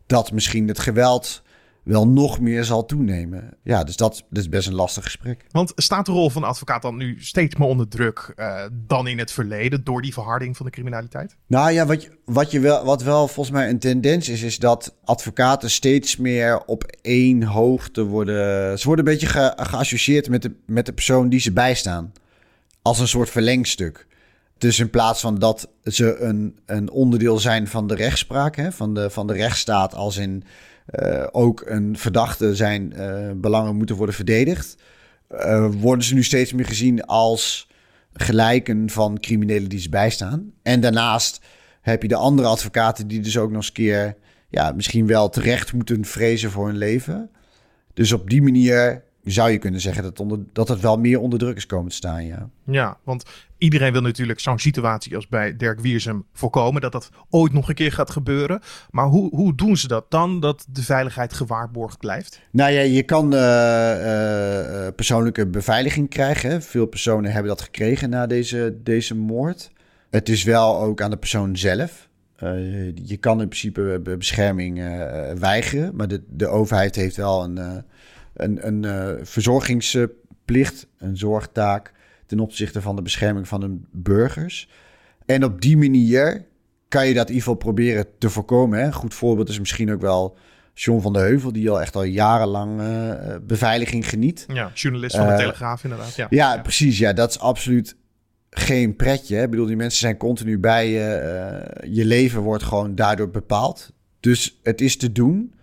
dat 0.06 0.32
misschien 0.32 0.68
het 0.68 0.78
geweld 0.78 1.42
wel 1.82 2.08
nog 2.08 2.40
meer 2.40 2.64
zal 2.64 2.84
toenemen. 2.84 3.56
Ja, 3.62 3.84
dus 3.84 3.96
dat, 3.96 4.24
dat 4.30 4.42
is 4.42 4.48
best 4.48 4.68
een 4.68 4.74
lastig 4.74 5.04
gesprek. 5.04 5.44
Want 5.50 5.72
staat 5.76 6.06
de 6.06 6.12
rol 6.12 6.30
van 6.30 6.42
de 6.42 6.48
advocaat 6.48 6.82
dan 6.82 6.96
nu 6.96 7.16
steeds 7.20 7.56
meer 7.56 7.68
onder 7.68 7.88
druk 7.88 8.32
uh, 8.36 8.62
dan 8.72 9.06
in 9.06 9.18
het 9.18 9.32
verleden 9.32 9.84
door 9.84 10.02
die 10.02 10.12
verharding 10.12 10.56
van 10.56 10.66
de 10.66 10.72
criminaliteit? 10.72 11.36
Nou 11.46 11.70
ja, 11.70 11.86
wat, 11.86 12.02
je, 12.02 12.18
wat, 12.24 12.50
je 12.50 12.60
wel, 12.60 12.84
wat 12.84 13.02
wel 13.02 13.28
volgens 13.28 13.56
mij 13.56 13.68
een 13.68 13.78
tendens 13.78 14.28
is, 14.28 14.42
is 14.42 14.58
dat 14.58 14.96
advocaten 15.04 15.70
steeds 15.70 16.16
meer 16.16 16.64
op 16.64 16.84
één 17.02 17.42
hoogte 17.42 18.04
worden. 18.04 18.78
Ze 18.78 18.86
worden 18.86 19.06
een 19.06 19.12
beetje 19.12 19.26
ge, 19.26 19.52
geassocieerd 19.56 20.28
met 20.28 20.42
de, 20.42 20.54
met 20.66 20.86
de 20.86 20.92
persoon 20.92 21.28
die 21.28 21.40
ze 21.40 21.52
bijstaan. 21.52 22.12
Als 22.82 22.98
een 22.98 23.08
soort 23.08 23.30
verlengstuk. 23.30 24.06
Dus 24.58 24.78
in 24.78 24.90
plaats 24.90 25.20
van 25.20 25.38
dat 25.38 25.68
ze 25.84 26.18
een, 26.18 26.58
een 26.66 26.90
onderdeel 26.90 27.38
zijn 27.38 27.68
van 27.68 27.86
de 27.86 27.94
rechtspraak, 27.94 28.56
hè, 28.56 28.72
van, 28.72 28.94
de, 28.94 29.10
van 29.10 29.26
de 29.26 29.32
rechtsstaat, 29.32 29.94
als 29.94 30.16
in 30.16 30.44
uh, 31.00 31.26
ook 31.30 31.62
een 31.66 31.98
verdachte 31.98 32.54
zijn 32.54 32.92
uh, 32.96 33.30
belangen 33.36 33.76
moeten 33.76 33.96
worden 33.96 34.14
verdedigd, 34.14 34.76
uh, 35.30 35.68
worden 35.80 36.04
ze 36.04 36.14
nu 36.14 36.22
steeds 36.22 36.52
meer 36.52 36.66
gezien 36.66 37.04
als 37.04 37.70
gelijken 38.12 38.90
van 38.90 39.20
criminelen 39.20 39.68
die 39.68 39.80
ze 39.80 39.88
bijstaan. 39.88 40.52
En 40.62 40.80
daarnaast 40.80 41.40
heb 41.80 42.02
je 42.02 42.08
de 42.08 42.16
andere 42.16 42.48
advocaten 42.48 43.06
die 43.06 43.20
dus 43.20 43.38
ook 43.38 43.48
nog 43.48 43.56
eens 43.56 43.66
een 43.66 43.72
keer 43.72 44.16
ja, 44.48 44.72
misschien 44.72 45.06
wel 45.06 45.28
terecht 45.28 45.72
moeten 45.72 46.04
vrezen 46.04 46.50
voor 46.50 46.66
hun 46.66 46.76
leven. 46.76 47.30
Dus 47.94 48.12
op 48.12 48.30
die 48.30 48.42
manier 48.42 49.04
zou 49.24 49.50
je 49.50 49.58
kunnen 49.58 49.80
zeggen 49.80 50.02
dat, 50.02 50.20
onder, 50.20 50.38
dat 50.52 50.68
het 50.68 50.80
wel 50.80 50.98
meer 50.98 51.20
onder 51.20 51.38
druk 51.38 51.56
is 51.56 51.66
komen 51.66 51.90
te 51.90 51.96
staan, 51.96 52.26
ja. 52.26 52.48
Ja, 52.64 52.98
want 53.04 53.24
iedereen 53.58 53.92
wil 53.92 54.00
natuurlijk 54.00 54.40
zo'n 54.40 54.58
situatie 54.58 55.16
als 55.16 55.28
bij 55.28 55.56
Dirk 55.56 55.80
Wiersum 55.80 56.24
voorkomen. 56.32 56.80
Dat 56.80 56.92
dat 56.92 57.10
ooit 57.30 57.52
nog 57.52 57.68
een 57.68 57.74
keer 57.74 57.92
gaat 57.92 58.10
gebeuren. 58.10 58.60
Maar 58.90 59.06
hoe, 59.06 59.34
hoe 59.34 59.54
doen 59.54 59.76
ze 59.76 59.88
dat 59.88 60.10
dan, 60.10 60.40
dat 60.40 60.66
de 60.68 60.82
veiligheid 60.82 61.32
gewaarborgd 61.32 61.98
blijft? 61.98 62.40
Nou 62.50 62.72
ja, 62.72 62.80
je 62.80 63.02
kan 63.02 63.34
uh, 63.34 63.40
uh, 63.40 64.86
persoonlijke 64.96 65.46
beveiliging 65.46 66.08
krijgen. 66.08 66.62
Veel 66.62 66.86
personen 66.86 67.32
hebben 67.32 67.48
dat 67.48 67.62
gekregen 67.62 68.10
na 68.10 68.26
deze, 68.26 68.76
deze 68.82 69.14
moord. 69.14 69.70
Het 70.10 70.28
is 70.28 70.42
wel 70.42 70.80
ook 70.80 71.00
aan 71.00 71.10
de 71.10 71.16
persoon 71.16 71.56
zelf. 71.56 72.08
Uh, 72.42 72.50
je 73.04 73.16
kan 73.16 73.40
in 73.40 73.48
principe 73.48 74.00
bescherming 74.18 74.82
weigeren. 75.38 75.96
Maar 75.96 76.08
de, 76.08 76.22
de 76.28 76.46
overheid 76.46 76.96
heeft 76.96 77.16
wel 77.16 77.44
een 77.44 77.84
een, 78.34 78.66
een 78.66 78.82
uh, 78.82 79.24
verzorgingsplicht, 79.24 80.86
een 80.98 81.16
zorgtaak 81.16 81.92
ten 82.26 82.40
opzichte 82.40 82.82
van 82.82 82.96
de 82.96 83.02
bescherming 83.02 83.48
van 83.48 83.60
de 83.60 83.78
burgers. 83.90 84.68
En 85.26 85.44
op 85.44 85.60
die 85.60 85.76
manier 85.76 86.44
kan 86.88 87.06
je 87.06 87.14
dat 87.14 87.28
in 87.28 87.34
ieder 87.34 87.48
geval 87.48 87.54
proberen 87.54 88.06
te 88.18 88.30
voorkomen. 88.30 88.78
Hè. 88.78 88.84
Een 88.84 88.92
goed 88.92 89.14
voorbeeld 89.14 89.48
is 89.48 89.58
misschien 89.58 89.92
ook 89.92 90.00
wel 90.00 90.36
John 90.74 91.00
van 91.00 91.12
der 91.12 91.22
Heuvel, 91.22 91.52
die 91.52 91.70
al 91.70 91.80
echt 91.80 91.96
al 91.96 92.02
jarenlang 92.02 92.80
uh, 92.80 93.36
beveiliging 93.42 94.08
geniet. 94.08 94.44
Ja, 94.48 94.70
journalist 94.74 95.16
van 95.16 95.26
de 95.26 95.36
Telegraaf 95.36 95.84
inderdaad. 95.84 96.14
Ja. 96.14 96.26
ja, 96.30 96.58
precies. 96.58 96.98
Ja, 96.98 97.12
dat 97.12 97.30
is 97.30 97.38
absoluut 97.38 97.96
geen 98.50 98.96
pretje. 98.96 99.36
Hè. 99.36 99.42
Ik 99.42 99.50
bedoel, 99.50 99.66
die 99.66 99.76
mensen 99.76 100.00
zijn 100.00 100.16
continu 100.16 100.58
bij 100.58 100.90
je. 100.90 101.80
je 101.90 102.04
leven 102.04 102.40
wordt 102.40 102.62
gewoon 102.62 102.94
daardoor 102.94 103.30
bepaald. 103.30 103.92
Dus 104.20 104.60
het 104.62 104.80
is 104.80 104.96
te 104.96 105.12
doen, 105.12 105.54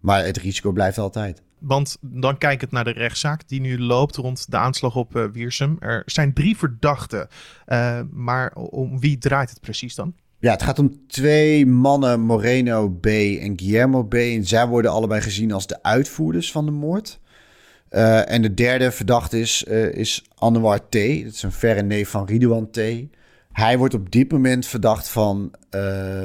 maar 0.00 0.24
het 0.24 0.36
risico 0.36 0.72
blijft 0.72 0.98
altijd. 0.98 1.42
Want 1.60 1.96
dan 2.00 2.38
kijk 2.38 2.60
het 2.60 2.70
naar 2.70 2.84
de 2.84 2.90
rechtszaak 2.90 3.48
die 3.48 3.60
nu 3.60 3.78
loopt 3.80 4.16
rond 4.16 4.50
de 4.50 4.56
aanslag 4.56 4.96
op 4.96 5.16
uh, 5.16 5.24
Wiersum. 5.32 5.76
Er 5.80 6.02
zijn 6.06 6.32
drie 6.32 6.56
verdachten. 6.56 7.28
Uh, 7.66 8.00
maar 8.10 8.52
om 8.54 9.00
wie 9.00 9.18
draait 9.18 9.50
het 9.50 9.60
precies 9.60 9.94
dan? 9.94 10.14
Ja, 10.38 10.52
het 10.52 10.62
gaat 10.62 10.78
om 10.78 11.06
twee 11.08 11.66
mannen, 11.66 12.20
Moreno 12.20 12.88
B. 12.88 13.06
en 13.06 13.52
Guillermo 13.56 14.04
B. 14.04 14.14
En 14.14 14.46
zij 14.46 14.66
worden 14.66 14.90
allebei 14.90 15.20
gezien 15.20 15.52
als 15.52 15.66
de 15.66 15.82
uitvoerders 15.82 16.52
van 16.52 16.64
de 16.64 16.70
moord. 16.70 17.20
Uh, 17.90 18.30
en 18.30 18.42
de 18.42 18.54
derde 18.54 18.90
verdachte 18.90 19.40
is, 19.40 19.62
is 19.92 20.24
Anwar 20.34 20.78
T. 20.78 20.92
Dat 20.92 21.32
is 21.32 21.42
een 21.42 21.52
verre 21.52 21.82
neef 21.82 22.08
van 22.08 22.26
Ridouan 22.26 22.70
T. 22.70 22.80
Hij 23.52 23.78
wordt 23.78 23.94
op 23.94 24.10
dit 24.10 24.32
moment 24.32 24.66
verdacht 24.66 25.08
van 25.08 25.54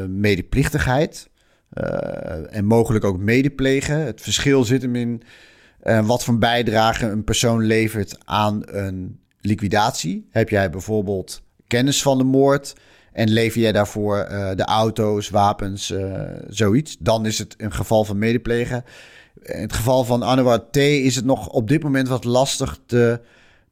medeplichtigheid. 0.07 1.29
Uh, 1.77 2.55
en 2.55 2.65
mogelijk 2.65 3.05
ook 3.05 3.17
medeplegen. 3.17 4.05
Het 4.05 4.21
verschil 4.21 4.63
zit 4.63 4.81
hem 4.81 4.95
in 4.95 5.21
uh, 5.83 6.07
wat 6.07 6.23
voor 6.23 6.37
bijdrage 6.37 7.05
een 7.05 7.23
persoon 7.23 7.63
levert 7.63 8.17
aan 8.25 8.61
een 8.65 9.19
liquidatie. 9.39 10.27
Heb 10.29 10.49
jij 10.49 10.69
bijvoorbeeld 10.69 11.41
kennis 11.67 12.01
van 12.01 12.17
de 12.17 12.23
moord 12.23 12.73
en 13.11 13.29
lever 13.29 13.61
jij 13.61 13.71
daarvoor 13.71 14.27
uh, 14.31 14.49
de 14.55 14.63
auto's, 14.63 15.29
wapens, 15.29 15.93
zoiets, 16.47 16.97
dan 16.99 17.25
is 17.25 17.39
het 17.39 17.55
een 17.57 17.73
geval 17.73 18.03
van 18.03 18.17
medeplegen. 18.17 18.83
In 19.41 19.61
het 19.61 19.73
geval 19.73 20.03
van 20.03 20.23
Anouar 20.23 20.69
T 20.71 20.77
is 20.77 21.15
het 21.15 21.25
nog 21.25 21.49
op 21.49 21.67
dit 21.67 21.83
moment 21.83 22.07
wat 22.07 22.23
lastig 22.23 22.79
te 22.85 23.21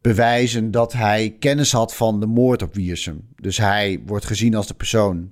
bewijzen 0.02 0.72
dat 0.72 0.94
hij 0.94 1.36
kennis 1.40 1.72
had 1.72 1.96
van 1.96 2.20
de 2.20 2.26
moord 2.26 2.62
op 2.62 2.74
Wiersum. 2.76 3.28
Dus 3.36 3.58
hij 3.58 4.02
wordt 4.06 4.26
gezien 4.26 4.56
als 4.56 4.68
de 4.68 4.74
persoon 4.74 5.32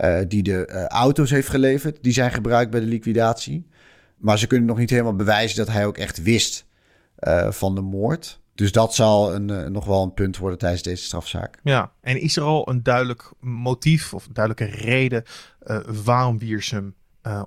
uh, 0.00 0.18
die 0.28 0.42
de 0.42 0.68
uh, 0.70 0.84
auto's 0.84 1.30
heeft 1.30 1.48
geleverd. 1.48 1.98
Die 2.02 2.12
zijn 2.12 2.32
gebruikt 2.32 2.70
bij 2.70 2.80
de 2.80 2.86
liquidatie. 2.86 3.66
Maar 4.16 4.38
ze 4.38 4.46
kunnen 4.46 4.66
nog 4.66 4.78
niet 4.78 4.90
helemaal 4.90 5.16
bewijzen 5.16 5.56
dat 5.56 5.74
hij 5.74 5.86
ook 5.86 5.98
echt 5.98 6.22
wist 6.22 6.66
uh, 7.20 7.50
van 7.50 7.74
de 7.74 7.80
moord. 7.80 8.40
Dus 8.54 8.72
dat 8.72 8.94
zal 8.94 9.34
een, 9.34 9.72
nog 9.72 9.84
wel 9.84 10.02
een 10.02 10.14
punt 10.14 10.36
worden 10.36 10.58
tijdens 10.58 10.82
deze 10.82 11.04
strafzaak. 11.04 11.58
Ja, 11.62 11.92
en 12.00 12.20
is 12.20 12.36
er 12.36 12.42
al 12.42 12.70
een 12.70 12.82
duidelijk 12.82 13.32
motief 13.40 14.14
of 14.14 14.26
een 14.26 14.32
duidelijke 14.32 14.76
reden 14.76 15.22
waarom 16.04 16.38
Wiersum 16.38 16.94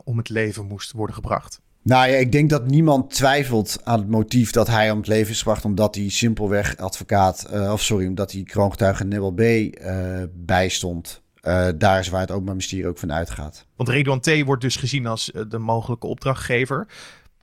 om 0.03 0.17
het 0.17 0.29
leven 0.29 0.65
moest 0.65 0.91
worden 0.91 1.15
gebracht? 1.15 1.61
Nou 1.83 2.09
ja, 2.09 2.15
ik 2.15 2.31
denk 2.31 2.49
dat 2.49 2.67
niemand 2.67 3.13
twijfelt 3.13 3.79
aan 3.83 3.99
het 3.99 4.09
motief 4.09 4.51
dat 4.51 4.67
hij 4.67 4.91
om 4.91 4.97
het 4.97 5.07
leven 5.07 5.31
is 5.31 5.37
gebracht. 5.37 5.65
Omdat 5.65 5.95
hij 5.95 6.09
simpelweg 6.09 6.77
advocaat, 6.77 7.49
of 7.71 7.81
sorry, 7.81 8.07
omdat 8.07 8.31
hij 8.31 8.43
kroongetuige 8.43 9.03
Nebel 9.03 9.31
B 9.33 9.41
bijstond. 10.33 11.21
Uh, 11.43 11.67
daar 11.77 11.99
is 11.99 12.09
waar 12.09 12.21
het 12.21 12.31
Openbaar 12.31 12.55
Ministerie 12.55 12.87
ook 12.87 12.97
van 12.97 13.13
uitgaat. 13.13 13.65
Want 13.75 13.89
Redouan 13.89 14.19
T. 14.19 14.43
wordt 14.43 14.61
dus 14.61 14.75
gezien 14.75 15.05
als 15.05 15.31
eh, 15.31 15.41
de 15.49 15.57
mogelijke 15.57 16.07
opdrachtgever. 16.07 16.87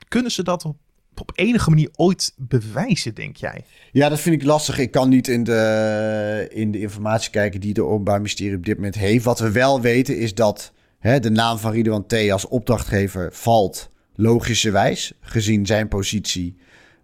Kunnen 0.07 0.31
ze 0.31 0.43
dat 0.43 0.65
op, 0.65 0.77
op 1.15 1.31
enige 1.35 1.69
manier 1.69 1.89
ooit 1.95 2.33
bewijzen, 2.37 3.15
denk 3.15 3.35
jij? 3.35 3.63
Ja, 3.91 4.09
dat 4.09 4.19
vind 4.19 4.41
ik 4.41 4.47
lastig. 4.47 4.77
Ik 4.77 4.91
kan 4.91 5.09
niet 5.09 5.27
in 5.27 5.43
de, 5.43 6.47
in 6.49 6.71
de 6.71 6.79
informatie 6.79 7.31
kijken 7.31 7.59
die 7.59 7.73
de 7.73 7.83
Openbaar 7.83 8.17
Ministerie 8.17 8.55
op 8.55 8.65
dit 8.65 8.75
moment 8.75 8.95
heeft. 8.95 9.25
Wat 9.25 9.39
we 9.39 9.51
wel 9.51 9.81
weten 9.81 10.17
is 10.17 10.35
dat 10.35 10.73
hè, 10.99 11.19
de 11.19 11.31
naam 11.31 11.57
van 11.57 11.71
Redouan 11.71 12.05
T. 12.05 12.13
als 12.13 12.47
opdrachtgever 12.47 13.29
valt 13.33 13.89
logischerwijs, 14.15 15.13
gezien 15.21 15.65
zijn 15.65 15.87
positie 15.87 16.57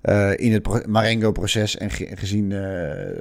uh, 0.04 0.32
in 0.36 0.54
het 0.54 0.88
Marengo-proces 0.88 1.78
en 1.78 1.92
gezien 1.92 2.44
uh, 2.44 2.60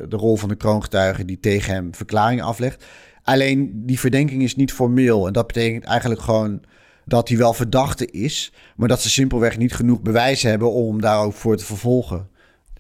de 0.09 0.17
rol 0.17 0.37
van 0.37 0.49
de 0.49 0.57
kroongetuige 0.57 1.25
die 1.25 1.41
tegen 1.41 1.75
hem 1.75 1.95
verklaringen 1.95 2.45
aflegt. 2.45 2.85
Alleen 3.25 3.87
die 3.87 3.99
verdenking 3.99 4.43
is 4.43 4.57
niet 4.57 4.73
formeel. 4.73 5.27
En 5.27 5.33
dat 5.33 5.47
betekent 5.47 5.85
eigenlijk 5.85 6.21
gewoon 6.21 6.61
dat 7.05 7.29
hij 7.29 7.39
wel 7.39 7.53
verdachte 7.53 8.11
is, 8.11 8.53
maar 8.77 8.89
dat 8.89 9.03
ze 9.03 9.11
simpelweg 9.11 9.59
niet 9.59 9.75
genoeg 9.75 10.01
bewijs 10.01 10.43
hebben 10.43 10.73
om 10.73 11.01
daar 11.01 11.25
ook 11.25 11.33
voor 11.33 11.57
te 11.57 11.65
vervolgen. 11.65 12.29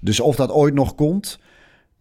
Dus 0.00 0.20
of 0.20 0.36
dat 0.36 0.50
ooit 0.50 0.74
nog 0.74 0.94
komt, 0.94 1.38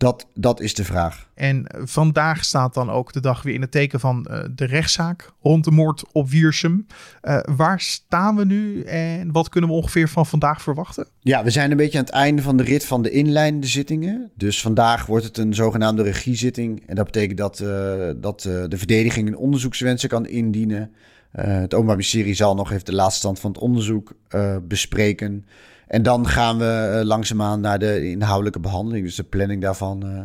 dat, 0.03 0.27
dat 0.33 0.61
is 0.61 0.73
de 0.73 0.83
vraag. 0.83 1.27
En 1.33 1.65
vandaag 1.83 2.43
staat 2.45 2.73
dan 2.73 2.89
ook 2.89 3.13
de 3.13 3.19
dag 3.19 3.41
weer 3.41 3.53
in 3.53 3.61
het 3.61 3.71
teken 3.71 3.99
van 3.99 4.27
uh, 4.29 4.43
de 4.55 4.65
rechtszaak 4.65 5.31
rond 5.41 5.63
de 5.63 5.71
moord 5.71 6.03
op 6.11 6.29
Wiersum. 6.29 6.85
Uh, 7.21 7.39
waar 7.55 7.79
staan 7.79 8.35
we 8.35 8.45
nu 8.45 8.81
en 8.81 9.31
wat 9.31 9.49
kunnen 9.49 9.69
we 9.69 9.75
ongeveer 9.75 10.09
van 10.09 10.25
vandaag 10.25 10.61
verwachten? 10.61 11.07
Ja, 11.19 11.43
we 11.43 11.49
zijn 11.49 11.71
een 11.71 11.77
beetje 11.77 11.97
aan 11.97 12.03
het 12.03 12.13
einde 12.13 12.41
van 12.41 12.57
de 12.57 12.63
rit 12.63 12.85
van 12.85 13.01
de 13.01 13.09
inleidende 13.09 13.67
zittingen. 13.67 14.31
Dus 14.35 14.61
vandaag 14.61 15.05
wordt 15.05 15.25
het 15.25 15.37
een 15.37 15.53
zogenaamde 15.53 16.03
regiezitting. 16.03 16.83
En 16.87 16.95
dat 16.95 17.05
betekent 17.05 17.37
dat, 17.37 17.59
uh, 17.59 17.67
dat 18.15 18.41
de 18.41 18.77
verdediging 18.77 19.27
een 19.27 19.37
onderzoekswensen 19.37 20.09
kan 20.09 20.25
indienen. 20.25 20.91
het 21.31 21.73
Openbaar 21.73 21.95
Ministerie 21.95 22.33
zal 22.33 22.55
nog 22.55 22.71
even 22.71 22.85
de 22.85 22.93
laatste 22.93 23.19
stand 23.19 23.39
van 23.39 23.51
het 23.51 23.61
onderzoek 23.61 24.13
bespreken. 24.67 25.45
En 25.93 26.03
dan 26.03 26.27
gaan 26.27 26.57
we 26.57 26.97
uh, 26.99 27.05
langzaamaan 27.07 27.59
naar 27.61 27.79
de 27.79 28.09
inhoudelijke 28.09 28.59
behandeling. 28.59 29.05
Dus 29.05 29.15
de 29.15 29.23
planning 29.23 29.61
daarvan 29.61 30.05
uh, 30.05 30.21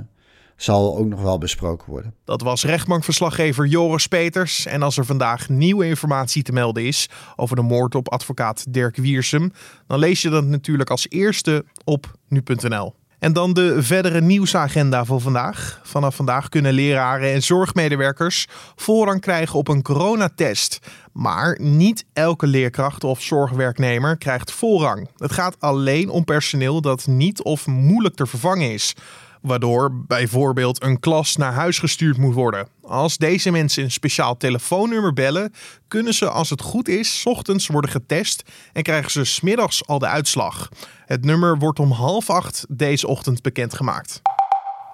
zal 0.56 0.98
ook 0.98 1.06
nog 1.06 1.22
wel 1.22 1.38
besproken 1.38 1.90
worden. 1.90 2.14
Dat 2.24 2.42
was 2.42 2.64
rechtbankverslaggever 2.64 3.66
Joris 3.66 4.06
Peters. 4.06 4.66
En 4.66 4.82
als 4.82 4.96
er 4.96 5.04
vandaag 5.04 5.48
nieuwe 5.48 5.86
informatie 5.86 6.42
te 6.42 6.52
melden 6.52 6.84
is 6.84 7.08
over 7.36 7.56
de 7.56 7.62
moord 7.62 7.94
op 7.94 8.08
advocaat 8.08 8.72
Dirk 8.72 8.96
Wiersum, 8.96 9.52
dan 9.86 9.98
lees 9.98 10.22
je 10.22 10.30
dat 10.30 10.44
natuurlijk 10.44 10.90
als 10.90 11.06
eerste 11.08 11.64
op 11.84 12.12
nu.nl. 12.28 12.94
En 13.18 13.32
dan 13.32 13.52
de 13.52 13.82
verdere 13.82 14.20
nieuwsagenda 14.20 15.04
voor 15.04 15.20
vandaag. 15.20 15.80
Vanaf 15.82 16.14
vandaag 16.14 16.48
kunnen 16.48 16.72
leraren 16.72 17.32
en 17.32 17.42
zorgmedewerkers 17.42 18.46
voorrang 18.76 19.20
krijgen 19.20 19.58
op 19.58 19.68
een 19.68 19.82
coronatest. 19.82 20.78
Maar 21.12 21.58
niet 21.60 22.04
elke 22.12 22.46
leerkracht 22.46 23.04
of 23.04 23.22
zorgwerknemer 23.22 24.16
krijgt 24.16 24.52
voorrang. 24.52 25.08
Het 25.16 25.32
gaat 25.32 25.56
alleen 25.58 26.10
om 26.10 26.24
personeel 26.24 26.80
dat 26.80 27.06
niet 27.06 27.42
of 27.42 27.66
moeilijk 27.66 28.14
te 28.14 28.26
vervangen 28.26 28.72
is. 28.72 28.94
Waardoor 29.42 30.04
bijvoorbeeld 30.06 30.82
een 30.82 31.00
klas 31.00 31.36
naar 31.36 31.52
huis 31.52 31.78
gestuurd 31.78 32.16
moet 32.16 32.34
worden. 32.34 32.68
Als 32.82 33.16
deze 33.16 33.50
mensen 33.50 33.82
een 33.82 33.90
speciaal 33.90 34.36
telefoonnummer 34.36 35.12
bellen, 35.12 35.52
kunnen 35.88 36.14
ze 36.14 36.28
als 36.28 36.50
het 36.50 36.60
goed 36.60 36.88
is, 36.88 37.22
ochtends 37.26 37.66
worden 37.66 37.90
getest 37.90 38.42
en 38.72 38.82
krijgen 38.82 39.10
ze 39.10 39.24
smiddags 39.24 39.86
al 39.86 39.98
de 39.98 40.06
uitslag. 40.06 40.68
Het 41.06 41.24
nummer 41.24 41.58
wordt 41.58 41.78
om 41.78 41.90
half 41.90 42.30
acht 42.30 42.66
deze 42.68 43.06
ochtend 43.06 43.42
bekendgemaakt. 43.42 44.22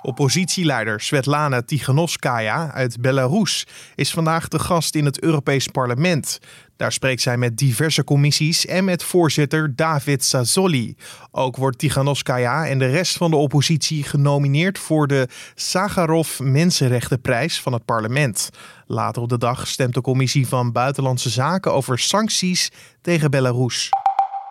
Oppositieleider 0.05 1.01
Svetlana 1.01 1.63
Tiganovskaya 1.63 2.71
uit 2.73 3.01
Belarus 3.01 3.67
is 3.95 4.11
vandaag 4.11 4.49
de 4.49 4.59
gast 4.59 4.95
in 4.95 5.05
het 5.05 5.21
Europees 5.21 5.67
Parlement. 5.69 6.39
Daar 6.77 6.93
spreekt 6.93 7.21
zij 7.21 7.37
met 7.37 7.57
diverse 7.57 8.05
commissies 8.05 8.67
en 8.67 8.85
met 8.85 9.03
voorzitter 9.03 9.77
David 9.77 10.25
Sassoli. 10.25 10.97
Ook 11.31 11.57
wordt 11.57 11.79
Tiganovskaya 11.79 12.67
en 12.67 12.79
de 12.79 12.87
rest 12.87 13.17
van 13.17 13.31
de 13.31 13.37
oppositie 13.37 14.03
genomineerd 14.03 14.79
voor 14.79 15.07
de 15.07 15.29
Sakharov 15.55 16.39
Mensenrechtenprijs 16.39 17.61
van 17.61 17.73
het 17.73 17.85
parlement. 17.85 18.51
Later 18.87 19.23
op 19.23 19.29
de 19.29 19.39
dag 19.39 19.67
stemt 19.67 19.95
de 19.95 20.01
commissie 20.01 20.49
van 20.49 20.73
Buitenlandse 20.73 21.31
Zaken 21.31 21.73
over 21.73 21.99
sancties 21.99 22.71
tegen 23.01 23.31
Belarus. 23.31 23.91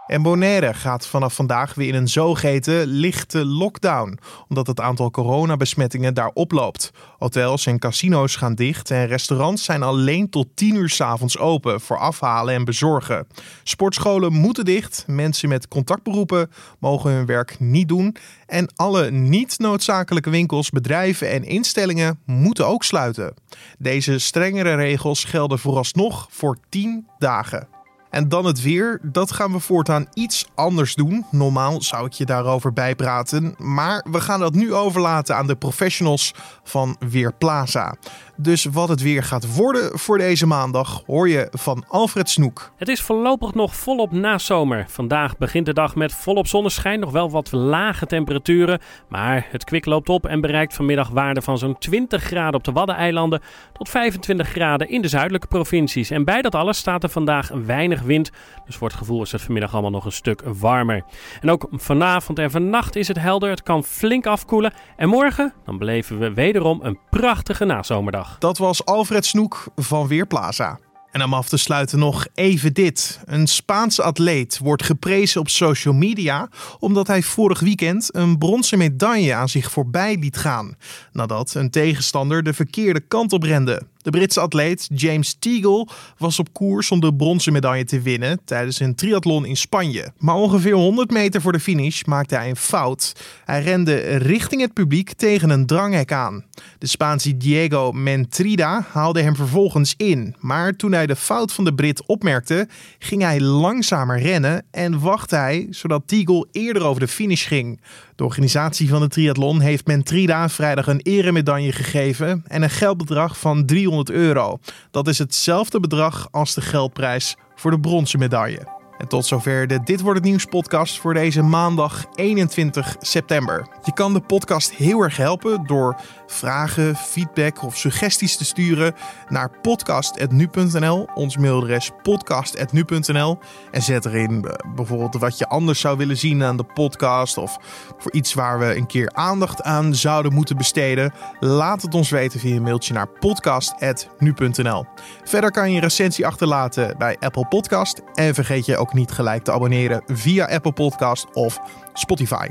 En 0.07 0.22
Bonaire 0.22 0.74
gaat 0.74 1.07
vanaf 1.07 1.36
vandaag 1.36 1.74
weer 1.74 1.88
in 1.88 1.95
een 1.95 2.07
zogeheten 2.07 2.86
lichte 2.86 3.45
lockdown, 3.45 4.19
omdat 4.48 4.67
het 4.67 4.79
aantal 4.79 5.12
coronabesmettingen 5.12 6.13
daar 6.13 6.31
oploopt. 6.33 6.91
Hotels 7.17 7.65
en 7.65 7.79
casino's 7.79 8.36
gaan 8.36 8.55
dicht 8.55 8.91
en 8.91 9.07
restaurants 9.07 9.63
zijn 9.63 9.83
alleen 9.83 10.29
tot 10.29 10.48
10 10.53 10.75
uur 10.75 10.89
s 10.89 11.01
avonds 11.01 11.38
open 11.38 11.81
voor 11.81 11.98
afhalen 11.98 12.53
en 12.53 12.65
bezorgen. 12.65 13.27
Sportscholen 13.63 14.33
moeten 14.33 14.65
dicht, 14.65 15.03
mensen 15.07 15.50
met 15.50 15.67
contactberoepen 15.67 16.51
mogen 16.79 17.12
hun 17.12 17.25
werk 17.25 17.60
niet 17.60 17.88
doen 17.88 18.15
en 18.45 18.74
alle 18.75 19.12
niet 19.12 19.60
noodzakelijke 19.60 20.29
winkels, 20.29 20.69
bedrijven 20.69 21.29
en 21.29 21.43
instellingen 21.43 22.19
moeten 22.25 22.67
ook 22.67 22.83
sluiten. 22.83 23.33
Deze 23.77 24.19
strengere 24.19 24.75
regels 24.75 25.24
gelden 25.24 25.60
vooralsnog 25.60 26.27
voor 26.29 26.57
10 26.69 27.07
dagen. 27.17 27.81
En 28.13 28.29
dan 28.29 28.46
het 28.46 28.62
weer. 28.62 29.00
Dat 29.01 29.32
gaan 29.32 29.51
we 29.51 29.60
voortaan 29.60 30.08
iets 30.13 30.48
anders 30.55 30.96
doen. 30.96 31.25
Normaal 31.32 31.82
zou 31.82 32.05
ik 32.05 32.13
je 32.13 32.25
daarover 32.25 32.74
bijpraten. 32.74 33.55
Maar 33.58 34.05
we 34.12 34.22
gaan 34.22 34.39
dat 34.39 34.53
nu 34.53 34.74
overlaten 34.74 35.36
aan 35.36 35.48
de 35.48 35.55
professionals 35.55 36.34
van 36.63 36.96
Weerplaza. 37.00 37.96
Dus 38.38 38.63
wat 38.63 38.90
het 38.90 39.02
weer 39.02 39.24
gaat 39.24 39.56
worden 39.56 40.00
voor 40.00 40.18
deze 40.18 40.46
maandag 40.46 41.04
hoor 41.06 41.30
je 41.30 41.48
van 41.52 41.84
Alfred 41.88 42.30
Snoek. 42.30 42.72
Het 42.78 42.88
is 42.88 43.02
voorlopig 43.02 43.54
nog 43.54 43.75
volop 43.75 44.12
nazomer. 44.12 44.86
Vandaag 44.88 45.38
begint 45.38 45.66
de 45.66 45.74
dag 45.74 45.96
met 45.96 46.13
volop 46.13 46.48
zonneschijn, 46.48 47.00
nog 47.00 47.12
wel 47.12 47.30
wat 47.30 47.52
lage 47.52 48.06
temperaturen. 48.06 48.80
Maar 49.10 49.48
het 49.50 49.63
kwik 49.63 49.86
loopt 49.86 50.10
op 50.10 50.25
en 50.25 50.42
bereikt 50.42 50.74
vanmiddag 50.74 51.10
waarden 51.10 51.44
van 51.44 51.58
zo'n 51.58 51.78
20 51.78 52.24
graden 52.24 52.54
op 52.54 52.63
de 52.63 52.72
Waddeneilanden 52.72 53.42
tot 53.74 53.90
25 53.90 54.48
graden 54.48 54.90
in 54.90 55.02
de 55.02 55.08
zuidelijke 55.08 55.48
provincies. 55.48 56.10
En 56.10 56.24
bij 56.25 56.42
dat 56.42 56.56
alles 56.56 56.78
staat 56.78 57.04
er 57.04 57.10
vandaag 57.10 57.50
weinig 57.66 58.02
wind. 58.02 58.32
Dus 58.66 58.75
voor 58.75 58.88
het 58.88 58.98
gevoel 58.98 59.22
is 59.22 59.32
het 59.32 59.42
vanmiddag 59.42 59.74
allemaal 59.74 59.92
nog 59.92 60.06
een 60.06 60.12
stuk 60.12 60.42
warmer. 60.46 61.04
En 61.42 61.52
ook 61.52 61.68
vanavond 61.72 62.40
en 62.40 62.52
vannacht 62.52 62.96
is 62.96 63.08
het 63.08 63.20
helder. 63.20 63.50
Het 63.50 63.63
kan 63.63 63.84
flink 63.84 64.25
afkoelen. 64.25 64.74
En 64.96 65.10
morgen 65.10 65.54
dan 65.66 65.78
beleven 65.78 66.20
we 66.20 66.34
wederom 66.34 66.80
een 66.84 67.00
prachtige 67.10 67.66
nazomerdag. 67.66 68.33
Dat 68.40 68.58
was 68.58 68.86
Alfred 68.86 69.25
Snoek 69.25 69.66
van 69.75 70.08
Weerplaza. 70.08 70.80
En 71.12 71.24
om 71.24 71.34
af 71.34 71.50
te 71.50 71.58
sluiten 71.58 72.00
nog 72.00 72.28
even 72.34 72.74
dit. 72.74 73.20
Een 73.25 73.48
Spaanse 73.48 74.04
atleet 74.04 74.58
wordt 74.58 74.84
geprezen 74.84 75.42
op 75.42 75.50
social 75.50 75.94
media 75.94 76.50
omdat 76.80 77.08
hij 77.08 77.22
vorig 77.22 77.60
weekend 77.60 78.16
een 78.16 78.38
bronzen 78.38 78.78
medaille 78.78 79.34
aan 79.34 79.50
zich 79.50 79.72
voorbij 79.72 80.18
liet 80.18 80.38
gaan. 80.38 80.75
Nadat 81.12 81.54
een 81.54 81.70
tegenstander 81.70 82.44
de 82.44 82.54
verkeerde 82.54 83.00
kant 83.00 83.34
op 83.34 83.44
rende. 83.44 83.82
De 84.03 84.10
Britse 84.10 84.39
atleet 84.39 84.88
James 84.93 85.36
Teagle 85.39 85.88
was 86.17 86.39
op 86.39 86.53
koers 86.53 86.91
om 86.91 87.00
de 87.00 87.15
bronzen 87.15 87.53
medaille 87.53 87.86
te 87.86 88.01
winnen 88.01 88.39
tijdens 88.45 88.79
een 88.79 88.95
triathlon 88.95 89.45
in 89.45 89.57
Spanje. 89.57 90.12
Maar 90.17 90.36
ongeveer 90.36 90.74
100 90.74 91.12
meter 91.12 91.41
voor 91.41 91.51
de 91.51 91.60
finish 91.60 92.03
maakte 92.03 92.36
hij 92.36 92.50
een 92.50 92.55
fout. 92.55 93.13
Hij 93.45 93.62
rende 93.62 93.95
richting 94.17 94.62
het 94.62 94.74
publiek 94.74 95.13
tegen 95.13 95.50
een 95.50 95.66
dranghek 95.66 96.11
aan. 96.11 96.46
De 96.77 96.87
Spaanse 96.87 97.37
Diego 97.37 97.92
Mentrida 97.92 98.85
haalde 98.92 99.22
hem 99.22 99.35
vervolgens 99.35 99.94
in. 99.98 100.35
Maar 100.39 100.75
toen 100.75 100.92
hij 100.92 101.05
de 101.05 101.16
fout 101.16 101.53
van 101.53 101.63
de 101.63 101.74
Brit 101.74 102.05
opmerkte, 102.05 102.68
ging 103.00 103.22
hij 103.22 103.42
langzamer 103.42 104.20
rennen 104.20 104.66
en 104.72 105.00
wachtte 105.00 105.35
hij 105.35 105.68
zodat 105.70 106.03
Teagle 106.05 106.48
eerder 106.51 106.83
over 106.83 107.01
de 107.01 107.07
finish 107.07 107.48
ging. 107.48 107.81
De 108.16 108.24
organisatie 108.24 108.89
van 108.89 109.01
de 109.01 109.07
triathlon 109.07 109.59
heeft 109.59 109.87
Mentrida 109.87 110.50
vrijdag 110.50 110.87
een 110.87 111.01
eremedaille 111.03 111.72
gegeven 111.72 112.44
en 112.48 112.61
een 112.61 112.70
geldbedrag 112.70 113.39
van 113.39 113.66
300 113.66 113.93
euro. 114.10 114.60
Dat 114.92 115.08
is 115.08 115.18
hetzelfde 115.18 115.79
bedrag 115.79 116.27
als 116.32 116.53
de 116.53 116.62
geldprijs 116.62 117.36
voor 117.56 117.72
de 117.72 117.79
bronzen 117.79 118.20
medaille. 118.20 118.82
En 119.03 119.09
tot 119.09 119.25
zover 119.25 119.68
de 119.68 119.83
Dit 119.83 120.01
wordt 120.01 120.20
het 120.20 120.27
nieuws 120.27 120.46
podcast 120.46 121.00
voor 121.00 121.13
deze 121.13 121.42
maandag 121.42 122.05
21 122.16 122.96
september. 123.00 123.68
Je 123.83 123.94
kan 123.94 124.13
de 124.13 124.22
podcast 124.22 124.72
heel 124.72 125.01
erg 125.01 125.18
helpen 125.18 125.66
door 125.66 125.96
vragen, 126.27 126.96
feedback 126.96 127.63
of 127.63 127.77
suggesties 127.77 128.37
te 128.37 128.46
sturen 128.46 128.94
naar 129.29 129.59
podcast@nu.nl. 129.61 131.07
Ons 131.13 131.37
mailadres 131.37 131.92
podcast@nu.nl 132.01 133.37
en 133.72 133.81
zet 133.81 134.05
erin 134.05 134.46
eh, 134.46 134.74
bijvoorbeeld 134.75 135.18
wat 135.18 135.37
je 135.37 135.48
anders 135.48 135.79
zou 135.79 135.98
willen 135.98 136.18
zien 136.18 136.44
aan 136.44 136.57
de 136.57 136.63
podcast 136.74 137.37
of 137.37 137.57
voor 137.98 138.13
iets 138.13 138.33
waar 138.33 138.59
we 138.59 138.75
een 138.75 138.87
keer 138.87 139.11
aandacht 139.13 139.61
aan 139.61 139.96
zouden 139.96 140.33
moeten 140.33 140.57
besteden. 140.57 141.13
Laat 141.39 141.81
het 141.81 141.94
ons 141.94 142.09
weten 142.09 142.39
via 142.39 142.55
een 142.55 142.61
mailtje 142.61 142.94
naar 142.94 143.07
podcast@nu.nl. 143.07 144.85
Verder 145.24 145.51
kan 145.51 145.70
je 145.70 145.75
een 145.75 145.81
recensie 145.81 146.27
achterlaten 146.27 146.98
bij 146.98 147.18
Apple 147.20 147.48
Podcast 147.48 148.01
en 148.13 148.33
vergeet 148.33 148.66
je 148.66 148.77
niet 148.94 149.12
gelijk 149.12 149.44
te 149.44 149.51
abonneren 149.51 150.03
via 150.06 150.46
Apple 150.46 150.72
Podcast 150.72 151.25
of 151.34 151.60
Spotify. 151.94 152.50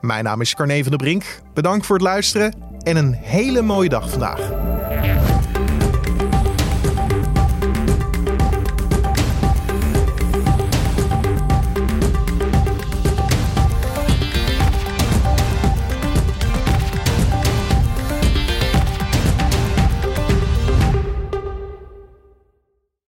Mijn 0.00 0.24
naam 0.24 0.40
is 0.40 0.54
Carne 0.54 0.82
van 0.82 0.90
der 0.90 0.98
Brink. 0.98 1.24
Bedankt 1.54 1.86
voor 1.86 1.96
het 1.96 2.04
luisteren 2.04 2.54
en 2.82 2.96
een 2.96 3.12
hele 3.12 3.62
mooie 3.62 3.88
dag 3.88 4.10
vandaag. 4.10 4.63